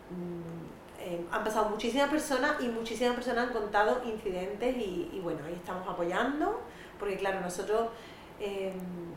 Mm, 0.09 1.01
eh, 1.01 1.25
han 1.31 1.43
pasado 1.43 1.69
muchísimas 1.69 2.09
personas 2.09 2.61
y 2.61 2.67
muchísimas 2.69 3.15
personas 3.15 3.47
han 3.47 3.53
contado 3.53 4.01
incidentes 4.05 4.75
y, 4.77 5.09
y 5.13 5.19
bueno, 5.21 5.39
ahí 5.45 5.53
estamos 5.53 5.87
apoyando 5.87 6.61
porque 6.97 7.17
claro, 7.17 7.41
nosotros 7.41 7.89
Em, 8.39 8.73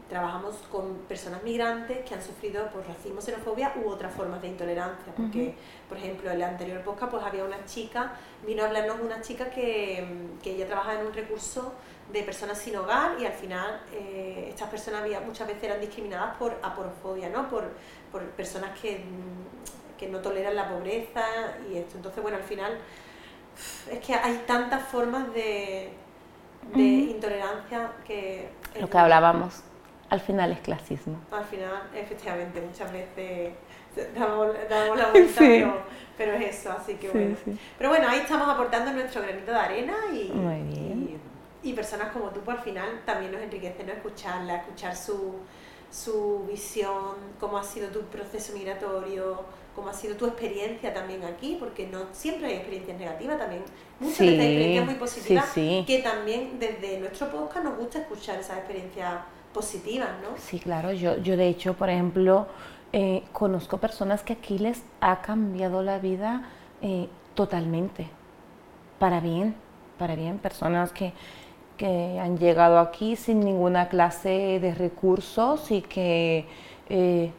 trabajamos 0.09 0.57
con 0.73 0.95
personas 1.07 1.43
migrantes 1.43 1.99
que 2.09 2.15
han 2.15 2.23
sufrido 2.23 2.69
por 2.71 2.85
racismo, 2.87 3.21
xenofobia 3.21 3.75
u 3.77 3.89
otras 3.89 4.13
formas 4.13 4.41
de 4.41 4.49
intolerancia, 4.49 5.13
porque, 5.15 5.55
por 5.89 5.99
ejemplo, 5.99 6.31
en 6.31 6.39
la 6.39 6.49
anterior 6.49 6.81
podcast 6.83 7.13
pues 7.13 7.23
había 7.23 7.45
una 7.45 7.65
chica, 7.67 8.13
vino 8.45 8.65
a 8.65 8.67
hablarnos 8.67 8.99
una 9.01 9.21
chica 9.21 9.51
que, 9.51 10.05
que 10.43 10.55
ella 10.55 10.67
trabaja 10.67 10.99
en 10.99 11.07
un 11.07 11.13
recurso 11.13 11.75
de 12.13 12.23
personas 12.23 12.59
sin 12.59 12.75
hogar 12.77 13.21
y 13.21 13.27
al 13.27 13.35
final 13.35 13.83
eh, 13.93 14.47
estas 14.49 14.69
personas 14.69 15.03
había, 15.03 15.21
muchas 15.21 15.47
veces 15.47 15.63
eran 15.65 15.81
discriminadas 15.81 16.37
por 16.37 16.59
aporofobia, 16.63 17.29
¿no? 17.29 17.49
por, 17.49 17.71
por 18.11 18.23
personas 18.31 18.77
que, 18.81 19.05
que 19.99 20.09
no 20.09 20.19
toleran 20.21 20.57
la 20.57 20.69
pobreza 20.69 21.23
y 21.71 21.77
esto. 21.77 21.99
Entonces, 21.99 22.23
bueno, 22.23 22.39
al 22.39 22.45
final 22.45 22.79
es 23.91 23.99
que 24.01 24.15
hay 24.15 24.43
tantas 24.47 24.89
formas 24.89 25.33
de, 25.35 25.93
de 26.75 26.83
intolerancia 26.83 27.93
que 28.07 28.51
lo 28.79 28.89
que 28.89 28.99
hablábamos, 28.99 29.63
al 30.09 30.21
final 30.21 30.53
es 30.53 30.61
clasismo. 30.61 31.19
Al 31.31 31.45
final, 31.45 31.89
efectivamente, 31.95 32.61
muchas 32.61 32.93
veces 32.93 33.53
damos, 34.15 34.55
la 34.69 35.11
vuelta, 35.11 35.41
pero, 36.17 36.35
es 36.35 36.59
eso, 36.59 36.73
así 36.73 36.95
que 36.95 37.09
bueno. 37.09 37.37
Pero 37.79 37.91
bueno, 37.91 38.09
ahí 38.09 38.21
estamos 38.21 38.49
aportando 38.49 38.93
nuestro 38.93 39.23
granito 39.23 39.51
de 39.51 39.59
arena 39.59 39.95
y, 40.13 41.19
y, 41.63 41.73
personas 41.73 42.13
como 42.13 42.31
tú, 42.31 42.41
pues 42.41 42.59
al 42.59 42.63
final 42.63 43.01
también 43.05 43.33
nos 43.33 43.41
enriquece 43.41 43.85
¿no? 43.85 43.93
escucharla, 43.93 44.57
escuchar 44.57 44.97
su, 44.97 45.35
su 45.91 46.45
visión, 46.49 47.17
cómo 47.39 47.59
ha 47.59 47.65
sido 47.65 47.89
tu 47.89 48.03
proceso 48.03 48.53
migratorio, 48.53 49.45
cómo 49.75 49.89
ha 49.89 49.93
sido 49.93 50.17
tu 50.17 50.27
experiencia 50.27 50.93
también 50.93 51.25
aquí, 51.25 51.57
porque 51.59 51.87
no 51.87 52.07
siempre 52.13 52.49
hay 52.49 52.55
experiencias 52.55 52.99
negativas, 52.99 53.39
también 53.39 53.63
muchas 53.99 54.19
veces 54.19 54.41
hay 54.41 54.47
experiencias 54.47 54.87
muy 54.87 54.95
positivas, 54.95 55.53
que 55.55 56.01
también 56.03 56.59
desde 56.59 56.99
nuestro 56.99 57.31
podcast 57.31 57.65
nos 57.65 57.79
gusta 57.79 57.99
escuchar 58.01 58.39
esas 58.39 58.59
experiencias 58.59 59.15
positivas, 59.53 60.11
¿no? 60.23 60.37
Sí, 60.37 60.59
claro, 60.59 60.93
yo, 60.93 61.19
yo 61.19 61.37
de 61.37 61.49
hecho, 61.49 61.75
por 61.75 61.91
ejemplo, 61.91 62.47
eh, 62.93 63.23
conozco 63.33 63.79
personas 63.79 64.23
que 64.23 64.35
aquí 64.35 64.59
les 64.59 64.83
ha 65.01 65.23
cambiado 65.23 65.83
la 65.83 65.99
vida 65.99 66.49
eh, 66.83 67.09
totalmente, 67.35 68.09
para 68.99 69.21
bien, 69.21 69.55
para 69.99 70.15
bien, 70.15 70.39
personas 70.39 70.93
que, 70.93 71.13
que 71.77 72.19
han 72.19 72.39
llegado 72.39 72.79
aquí 72.79 73.17
sin 73.17 73.41
ninguna 73.41 73.89
clase 73.89 74.59
de 74.61 74.75
recursos 74.75 75.71
y 75.71 75.83
que... 75.83 76.47
Eh, 76.89 77.33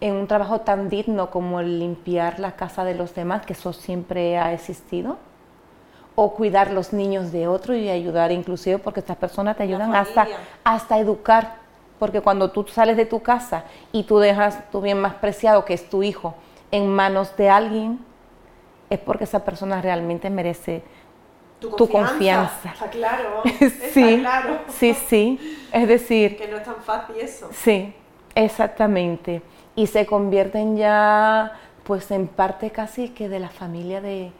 en 0.00 0.14
un 0.14 0.26
trabajo 0.26 0.60
tan 0.60 0.88
digno 0.88 1.30
como 1.30 1.60
el 1.60 1.78
limpiar 1.78 2.38
la 2.38 2.52
casa 2.52 2.84
de 2.84 2.94
los 2.94 3.14
demás, 3.14 3.46
que 3.46 3.54
eso 3.54 3.72
siempre 3.72 4.38
ha 4.38 4.52
existido, 4.52 5.16
o 6.14 6.34
cuidar 6.34 6.70
los 6.70 6.92
niños 6.92 7.32
de 7.32 7.46
otro 7.46 7.74
y 7.74 7.88
ayudar 7.88 8.32
inclusive 8.32 8.78
porque 8.78 9.00
estas 9.00 9.16
personas 9.16 9.56
te 9.56 9.62
ayudan 9.62 9.94
hasta, 9.94 10.26
hasta 10.64 10.98
educar, 10.98 11.56
porque 11.98 12.20
cuando 12.20 12.50
tú 12.50 12.66
sales 12.68 12.96
de 12.96 13.06
tu 13.06 13.20
casa 13.20 13.64
y 13.92 14.04
tú 14.04 14.18
dejas 14.18 14.70
tu 14.70 14.80
bien 14.80 15.00
más 15.00 15.14
preciado, 15.14 15.64
que 15.64 15.74
es 15.74 15.88
tu 15.88 16.02
hijo, 16.02 16.34
en 16.70 16.88
manos 16.88 17.36
de 17.36 17.48
alguien, 17.48 17.98
es 18.90 18.98
porque 18.98 19.24
esa 19.24 19.44
persona 19.44 19.80
realmente 19.80 20.30
merece 20.30 20.82
tu 21.60 21.88
confianza. 21.88 22.70
Está 22.70 22.88
claro, 22.90 23.42
sí, 23.92 24.18
claro. 24.20 24.58
Sí, 24.68 24.94
sí, 24.94 25.58
es 25.72 25.88
decir... 25.88 26.36
Que 26.36 26.48
no 26.48 26.58
es 26.58 26.64
tan 26.64 26.76
fácil 26.76 27.16
eso. 27.16 27.48
Sí, 27.52 27.94
exactamente 28.34 29.42
y 29.76 29.86
se 29.86 30.06
convierten 30.06 30.76
ya 30.76 31.52
pues 31.84 32.10
en 32.10 32.26
parte 32.26 32.70
casi 32.70 33.10
que 33.10 33.28
de 33.28 33.38
la 33.38 33.50
familia 33.50 34.00
de, 34.00 34.32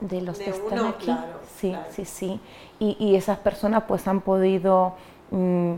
de 0.00 0.20
los 0.20 0.38
que 0.38 0.50
están 0.50 0.86
aquí. 0.86 1.16
sí, 1.56 1.74
sí, 1.90 2.04
sí. 2.04 2.40
Y, 2.78 3.14
esas 3.14 3.38
personas 3.38 3.84
pues 3.88 4.06
han 4.06 4.20
podido 4.20 4.94
mm, 5.30 5.74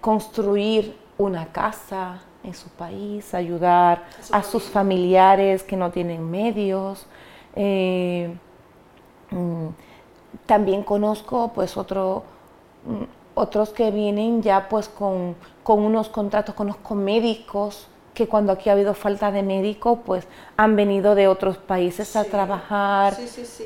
construir 0.00 0.94
una 1.16 1.46
casa 1.46 2.20
en 2.44 2.52
su 2.52 2.68
país, 2.68 3.32
ayudar 3.32 4.04
a, 4.30 4.42
sus 4.42 4.64
familiares 4.64 5.62
que 5.62 5.76
no 5.76 5.90
tienen 5.90 6.28
medios. 6.30 7.06
Eh, 7.54 8.34
mm, 9.30 9.68
también 10.44 10.82
conozco 10.82 11.52
pues 11.54 11.76
otro, 11.76 12.24
mm, 12.84 13.04
otros 13.34 13.70
que 13.70 13.90
vienen 13.90 14.42
ya 14.42 14.68
pues 14.68 14.88
con 14.88 15.34
con 15.62 15.80
unos 15.80 16.08
contratos, 16.08 16.54
con 16.54 16.72
con 16.72 17.04
médicos, 17.04 17.88
que 18.14 18.28
cuando 18.28 18.52
aquí 18.52 18.68
ha 18.68 18.72
habido 18.72 18.94
falta 18.94 19.30
de 19.30 19.42
médicos, 19.42 19.98
pues 20.04 20.26
han 20.56 20.76
venido 20.76 21.14
de 21.14 21.28
otros 21.28 21.56
países 21.56 22.14
a 22.16 22.24
trabajar, 22.24 23.16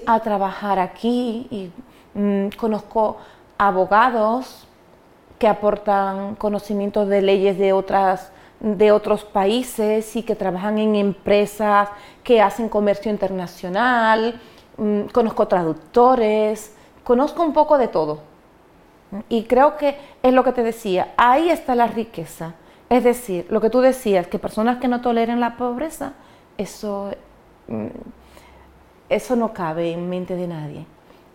a 0.06 0.20
trabajar 0.20 0.78
aquí. 0.78 1.46
Y 1.50 1.72
mm, 2.18 2.50
conozco 2.56 3.16
abogados 3.58 4.66
que 5.38 5.48
aportan 5.48 6.36
conocimientos 6.36 7.08
de 7.08 7.22
leyes 7.22 7.58
de 7.58 7.72
otras 7.72 8.30
de 8.58 8.90
otros 8.90 9.22
países 9.24 10.16
y 10.16 10.22
que 10.22 10.34
trabajan 10.34 10.78
en 10.78 10.96
empresas 10.96 11.90
que 12.24 12.40
hacen 12.40 12.70
comercio 12.70 13.10
internacional, 13.10 14.40
mm, 14.78 15.02
conozco 15.12 15.46
traductores, 15.46 16.74
conozco 17.04 17.42
un 17.42 17.52
poco 17.52 17.76
de 17.76 17.88
todo. 17.88 18.20
Y 19.28 19.44
creo 19.44 19.76
que 19.76 19.96
es 20.22 20.32
lo 20.32 20.44
que 20.44 20.52
te 20.52 20.62
decía, 20.62 21.14
ahí 21.16 21.48
está 21.48 21.74
la 21.74 21.86
riqueza. 21.86 22.54
Es 22.88 23.04
decir, 23.04 23.46
lo 23.50 23.60
que 23.60 23.70
tú 23.70 23.80
decías, 23.80 24.26
que 24.26 24.38
personas 24.38 24.78
que 24.78 24.88
no 24.88 25.00
toleren 25.00 25.40
la 25.40 25.56
pobreza, 25.56 26.12
eso, 26.56 27.10
mm, 27.68 27.86
eso 29.08 29.36
no 29.36 29.52
cabe 29.52 29.92
en 29.92 30.08
mente 30.08 30.36
de 30.36 30.46
nadie. 30.46 30.86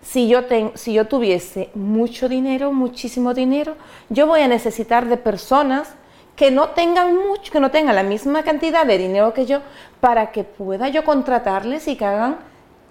Si 0.02 0.28
yo, 0.28 0.42
si 0.76 0.94
yo 0.94 1.08
tuviese 1.08 1.70
mucho 1.76 2.28
dinero, 2.28 2.72
muchísimo 2.74 3.34
dinero, 3.34 3.76
yo 4.10 4.28
voy 4.28 4.42
a 4.42 4.48
necesitar 4.48 5.08
de 5.08 5.18
personas 5.18 5.94
que 6.36 6.50
no 6.50 6.70
tengan 6.70 7.16
mucho, 7.16 7.52
que 7.52 7.60
no 7.60 7.70
tengan 7.70 7.96
la 7.96 8.04
misma 8.04 8.44
cantidad 8.44 8.86
de 8.86 8.98
dinero 8.98 9.34
que 9.34 9.46
yo, 9.46 9.60
para 10.00 10.32
que 10.32 10.44
pueda 10.44 10.90
yo 10.90 11.04
contratarles 11.04 11.88
y 11.88 11.96
que 11.96 12.06
hagan 12.06 12.38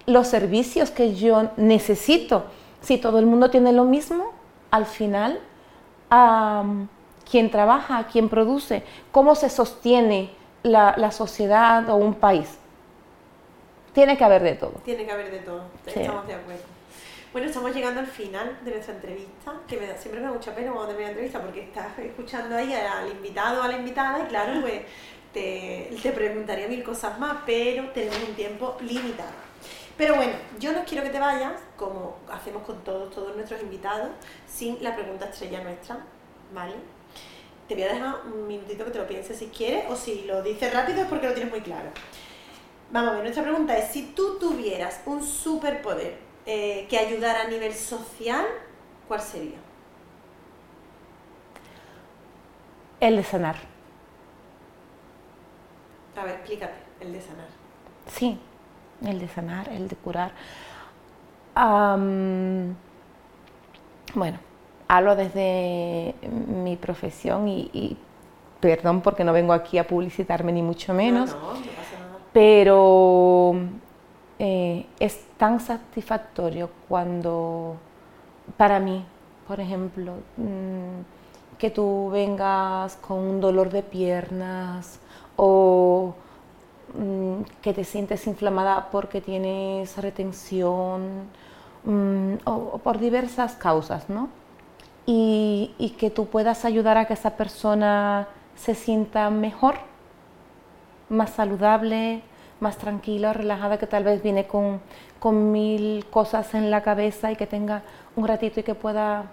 los 0.06 0.28
servicios 0.28 0.90
que 0.90 1.14
yo 1.14 1.50
necesito. 1.56 2.44
Si 2.80 2.98
todo 2.98 3.18
el 3.18 3.26
mundo 3.26 3.50
tiene 3.50 3.72
lo 3.72 3.84
mismo, 3.84 4.32
al 4.70 4.86
final 4.86 5.40
a 6.10 6.64
quien 7.30 7.50
trabaja, 7.50 8.06
quien 8.08 8.28
produce, 8.28 8.82
cómo 9.12 9.34
se 9.34 9.48
sostiene 9.48 10.30
la, 10.62 11.10
sociedad 11.12 11.88
o 11.88 11.96
un 11.96 12.14
país. 12.14 12.58
Tiene 13.92 14.16
que 14.16 14.24
haber 14.24 14.42
de 14.42 14.54
todo. 14.54 14.72
Tiene 14.84 15.04
que 15.04 15.12
haber 15.12 15.30
de 15.30 15.38
todo, 15.38 15.62
estamos 15.86 16.26
de 16.26 16.34
acuerdo. 16.34 16.62
Bueno, 17.32 17.46
estamos 17.46 17.72
llegando 17.72 18.00
al 18.00 18.08
final 18.08 18.58
de 18.64 18.72
nuestra 18.72 18.94
entrevista, 18.94 19.52
que 19.68 19.76
me 19.76 19.86
da, 19.86 19.96
siempre 19.96 20.20
me 20.20 20.26
da 20.26 20.32
mucha 20.32 20.52
pena 20.52 20.72
cuando 20.72 20.88
termino 20.88 21.06
la 21.06 21.12
entrevista 21.12 21.40
porque 21.40 21.62
estás 21.62 21.96
escuchando 22.00 22.56
ahí 22.56 22.74
al 22.74 23.08
invitado 23.08 23.60
o 23.60 23.62
a 23.62 23.68
la 23.68 23.76
invitada 23.76 24.24
y 24.24 24.26
claro, 24.26 24.60
pues 24.60 24.82
te, 25.32 25.96
te 26.02 26.10
preguntaría 26.10 26.66
mil 26.66 26.82
cosas 26.82 27.16
más, 27.20 27.36
pero 27.46 27.88
tenemos 27.90 28.18
un 28.28 28.34
tiempo 28.34 28.76
limitado. 28.80 29.30
Pero 29.96 30.16
bueno, 30.16 30.32
yo 30.58 30.72
no 30.72 30.84
quiero 30.84 31.04
que 31.04 31.10
te 31.10 31.18
vayas, 31.18 31.60
como 31.76 32.16
hacemos 32.30 32.62
con 32.62 32.82
todos, 32.82 33.14
todos 33.14 33.36
nuestros 33.36 33.60
invitados, 33.62 34.10
sin 34.46 34.82
la 34.82 34.94
pregunta 34.94 35.26
estrella 35.26 35.62
nuestra, 35.62 35.98
¿vale? 36.54 36.74
Te 37.68 37.74
voy 37.74 37.84
a 37.84 37.92
dejar 37.92 38.16
un 38.26 38.46
minutito 38.46 38.84
que 38.84 38.90
te 38.90 38.98
lo 38.98 39.06
pienses 39.06 39.38
si 39.38 39.46
quieres, 39.48 39.84
o 39.88 39.96
si 39.96 40.22
lo 40.24 40.42
dices 40.42 40.72
rápido 40.72 41.02
es 41.02 41.08
porque 41.08 41.28
lo 41.28 41.34
tienes 41.34 41.52
muy 41.52 41.60
claro. 41.60 41.90
Vamos 42.90 43.10
a 43.10 43.14
ver, 43.14 43.22
nuestra 43.22 43.42
pregunta 43.42 43.76
es, 43.76 43.92
si 43.92 44.06
tú 44.14 44.38
tuvieras 44.38 45.02
un 45.06 45.22
superpoder 45.22 46.18
eh, 46.46 46.86
que 46.88 46.98
ayudara 46.98 47.42
a 47.42 47.44
nivel 47.44 47.74
social, 47.74 48.44
¿cuál 49.06 49.20
sería? 49.20 49.58
El 52.98 53.16
de 53.16 53.24
sanar. 53.24 53.56
A 56.16 56.24
ver, 56.24 56.34
explícate, 56.36 56.74
el 57.00 57.12
de 57.12 57.20
sanar. 57.20 57.46
Sí, 58.06 58.40
el 59.04 59.18
de 59.18 59.28
sanar, 59.28 59.68
el 59.68 59.88
de 59.88 59.96
curar. 59.96 60.32
bueno, 64.14 64.38
hablo 64.88 65.16
desde 65.16 66.14
mi 66.62 66.76
profesión 66.76 67.48
y, 67.48 67.96
perdón 68.60 69.00
porque 69.00 69.24
no 69.24 69.32
vengo 69.32 69.52
aquí 69.52 69.78
a 69.78 69.86
publicitarme 69.86 70.52
ni 70.52 70.62
mucho 70.62 70.92
menos, 70.92 71.36
pero 72.32 73.54
eh, 74.38 74.86
es 74.98 75.20
tan 75.36 75.60
satisfactorio 75.60 76.70
cuando, 76.88 77.76
para 78.56 78.80
mí, 78.80 79.04
por 79.46 79.60
ejemplo, 79.60 80.14
mm, 80.36 81.56
que 81.58 81.70
tú 81.70 82.08
vengas 82.10 82.96
con 82.96 83.18
un 83.18 83.40
dolor 83.40 83.70
de 83.70 83.82
piernas 83.82 84.98
o 85.36 86.14
mm, 86.94 87.42
que 87.62 87.72
te 87.74 87.84
sientes 87.84 88.26
inflamada 88.26 88.88
porque 88.90 89.20
tienes 89.20 89.96
retención 89.96 91.28
mm, 91.84 92.34
o, 92.44 92.78
por 92.78 92.98
diversas 92.98 93.54
causas, 93.54 94.08
¿no? 94.08 94.28
Y, 95.06 95.74
y 95.78 95.90
que 95.90 96.10
tú 96.10 96.26
puedas 96.26 96.64
ayudar 96.64 96.96
a 96.98 97.06
que 97.06 97.14
esa 97.14 97.36
persona 97.36 98.28
se 98.54 98.74
sienta 98.74 99.30
mejor, 99.30 99.76
más 101.08 101.30
saludable, 101.30 102.22
más 102.60 102.76
tranquila, 102.76 103.32
relajada, 103.32 103.78
que 103.78 103.86
tal 103.86 104.04
vez 104.04 104.22
viene 104.22 104.46
con, 104.46 104.80
con 105.18 105.50
mil 105.52 106.06
cosas 106.10 106.54
en 106.54 106.70
la 106.70 106.82
cabeza 106.82 107.32
y 107.32 107.36
que 107.36 107.46
tenga 107.46 107.82
un 108.16 108.28
ratito 108.28 108.60
y 108.60 108.62
que 108.62 108.74
pueda 108.74 109.30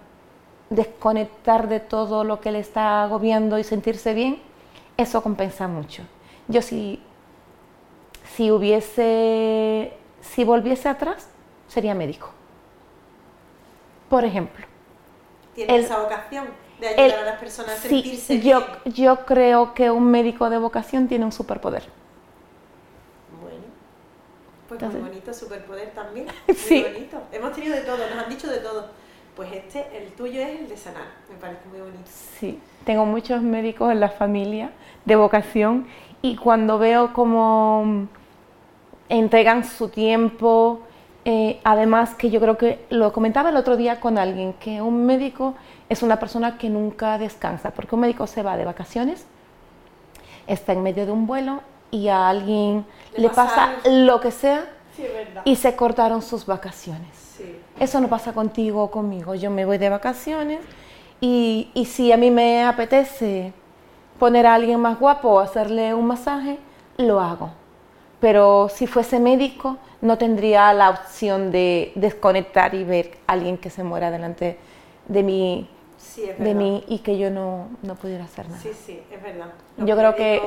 desconectar 0.69 1.67
de 1.67 1.79
todo 1.79 2.23
lo 2.23 2.39
que 2.41 2.51
le 2.51 2.59
está 2.59 3.03
agobiando 3.03 3.59
y 3.59 3.63
sentirse 3.63 4.13
bien, 4.13 4.39
eso 4.97 5.21
compensa 5.21 5.67
mucho. 5.67 6.03
Yo 6.47 6.61
si, 6.61 7.01
si 8.37 8.51
hubiese, 8.51 9.93
si 10.21 10.43
volviese 10.43 10.87
atrás, 10.87 11.27
sería 11.67 11.95
médico. 11.95 12.29
Por 14.09 14.23
ejemplo. 14.23 14.63
¿Tienes 15.55 15.85
esa 15.85 15.99
vocación 15.99 16.45
de 16.79 16.87
ayudar 16.87 17.19
a 17.19 17.25
las 17.25 17.39
personas 17.39 17.79
a 17.79 17.89
sentirse 17.89 18.39
yo, 18.39 18.59
bien? 18.59 18.95
Yo 18.95 19.25
creo 19.25 19.73
que 19.73 19.89
un 19.89 20.11
médico 20.11 20.51
de 20.51 20.59
vocación 20.59 21.07
tiene 21.07 21.25
un 21.25 21.31
superpoder 21.31 21.83
pues 24.67 24.81
muy 24.81 25.01
bonito, 25.01 25.33
superpoder 25.33 25.91
también. 25.91 26.27
Muy 26.69 26.83
bonito. 26.83 27.21
Hemos 27.31 27.53
tenido 27.53 27.73
de 27.73 27.81
todo, 27.81 27.97
nos 27.97 28.23
han 28.23 28.29
dicho 28.29 28.47
de 28.47 28.57
todo. 28.57 28.87
Pues 29.35 29.53
este, 29.53 29.85
el 29.97 30.11
tuyo 30.11 30.41
es 30.41 30.59
el 30.59 30.67
de 30.67 30.75
sanar, 30.75 31.05
me 31.29 31.35
parece 31.35 31.61
muy 31.69 31.79
bonito. 31.79 32.03
Sí, 32.05 32.59
tengo 32.85 33.05
muchos 33.05 33.41
médicos 33.43 33.91
en 33.91 33.99
la 33.99 34.09
familia 34.09 34.71
de 35.05 35.15
vocación 35.15 35.87
y 36.23 36.35
cuando 36.37 36.79
veo 36.79 37.13
cómo 37.13 38.07
entregan 39.09 39.63
su 39.63 39.89
tiempo, 39.89 40.81
eh, 41.25 41.59
además 41.63 42.15
que 42.15 42.29
yo 42.29 42.39
creo 42.39 42.57
que 42.57 42.85
lo 42.89 43.11
comentaba 43.11 43.49
el 43.49 43.57
otro 43.57 43.75
día 43.75 43.99
con 43.99 44.17
alguien, 44.17 44.53
que 44.53 44.81
un 44.81 45.05
médico 45.05 45.55
es 45.89 46.01
una 46.01 46.19
persona 46.19 46.57
que 46.57 46.69
nunca 46.69 47.17
descansa, 47.17 47.71
porque 47.71 47.95
un 47.95 48.01
médico 48.01 48.27
se 48.27 48.43
va 48.43 48.57
de 48.57 48.65
vacaciones, 48.65 49.25
está 50.47 50.73
en 50.73 50.83
medio 50.83 51.05
de 51.05 51.11
un 51.11 51.27
vuelo 51.27 51.61
y 51.91 52.07
a 52.07 52.29
alguien 52.29 52.85
le, 53.15 53.29
pasa, 53.29 53.73
lo 53.85 54.19
que 54.19 54.31
sea 54.31 54.65
y 55.45 55.55
se 55.57 55.75
cortaron 55.75 56.21
sus 56.21 56.45
vacaciones. 56.45 57.39
Eso 57.79 57.99
no 57.99 58.07
pasa 58.07 58.33
contigo 58.33 58.83
o 58.83 58.91
conmigo. 58.91 59.35
Yo 59.35 59.51
me 59.51 59.65
voy 59.65 59.77
de 59.77 59.89
vacaciones 59.89 60.59
y, 61.21 61.69
y, 61.73 61.85
si 61.85 62.11
a 62.11 62.17
mí 62.17 62.31
me 62.31 62.63
apetece 62.63 63.53
poner 64.17 64.47
a 64.47 64.55
alguien 64.55 64.79
más 64.79 64.99
guapo 64.99 65.29
o 65.29 65.39
hacerle 65.39 65.93
un 65.93 66.07
masaje, 66.07 66.57
lo 66.97 67.19
hago. 67.19 67.51
Pero 68.19 68.69
si 68.69 68.87
fuese 68.87 69.19
médico, 69.19 69.77
no 70.01 70.17
tendría 70.17 70.73
la 70.73 70.89
opción 70.89 71.51
de 71.51 71.91
desconectar 71.95 72.73
y 72.73 72.83
ver 72.83 73.17
a 73.27 73.33
alguien 73.33 73.57
que 73.57 73.69
se 73.69 73.83
muera 73.83 74.09
delante 74.11 74.57
de 75.07 75.23
mí, 75.23 75.69
de 76.39 76.53
mí 76.55 76.83
y 76.87 76.99
que 76.99 77.17
yo 77.17 77.29
no, 77.29 77.69
no, 77.83 77.95
pudiera 77.95 78.23
hacer 78.23 78.47
nada. 78.49 78.59
Sí, 78.61 78.71
sí, 78.73 78.99
es 79.11 79.21
verdad. 79.21 79.49
yo 79.77 79.95
creo 79.95 80.15
que 80.15 80.41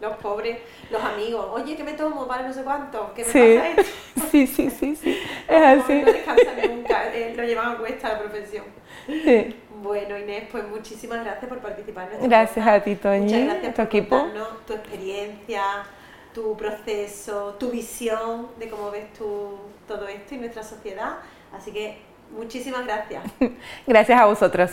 los 0.00 0.16
pobres, 0.18 0.58
los 0.90 1.02
amigos, 1.02 1.46
oye, 1.52 1.76
¿qué 1.76 1.84
me 1.84 1.94
tomo 1.94 2.26
para 2.26 2.46
no 2.46 2.52
sé 2.52 2.62
cuánto? 2.62 3.12
¿Qué 3.14 3.24
me 3.24 3.56
pasa 3.56 3.68
esto? 3.80 3.92
Sí, 4.30 4.46
sí, 4.46 4.70
sí, 4.70 4.96
sí, 4.96 5.18
es 5.48 5.62
así. 5.82 6.00
No 6.00 6.12
descansan 6.12 6.76
nunca, 6.76 7.14
eh, 7.14 7.34
lo 7.36 7.42
llevan 7.44 7.72
a 7.72 7.78
cuesta 7.78 8.08
la 8.10 8.18
profesión. 8.20 8.64
Sí. 9.06 9.56
Bueno, 9.82 10.18
Inés, 10.18 10.44
pues 10.50 10.66
muchísimas 10.68 11.24
gracias 11.24 11.46
por 11.48 11.58
participar 11.58 12.08
en 12.08 12.14
este 12.14 12.28
Gracias 12.28 12.66
a 12.66 12.80
ti, 12.80 12.96
Toñi, 12.96 13.24
Muchas 13.24 13.44
gracias 13.44 13.74
tu 13.74 13.76
por 13.76 13.86
equipo. 13.86 14.26
tu 14.66 14.72
experiencia, 14.74 15.62
tu 16.34 16.56
proceso, 16.56 17.56
tu 17.58 17.70
visión 17.70 18.48
de 18.58 18.68
cómo 18.68 18.90
ves 18.90 19.12
tú 19.14 19.58
todo 19.86 20.06
esto 20.08 20.34
y 20.34 20.38
nuestra 20.38 20.62
sociedad. 20.62 21.18
Así 21.52 21.70
que 21.72 21.98
muchísimas 22.36 22.84
gracias. 22.84 23.24
gracias 23.86 24.20
a 24.20 24.26
vosotros. 24.26 24.72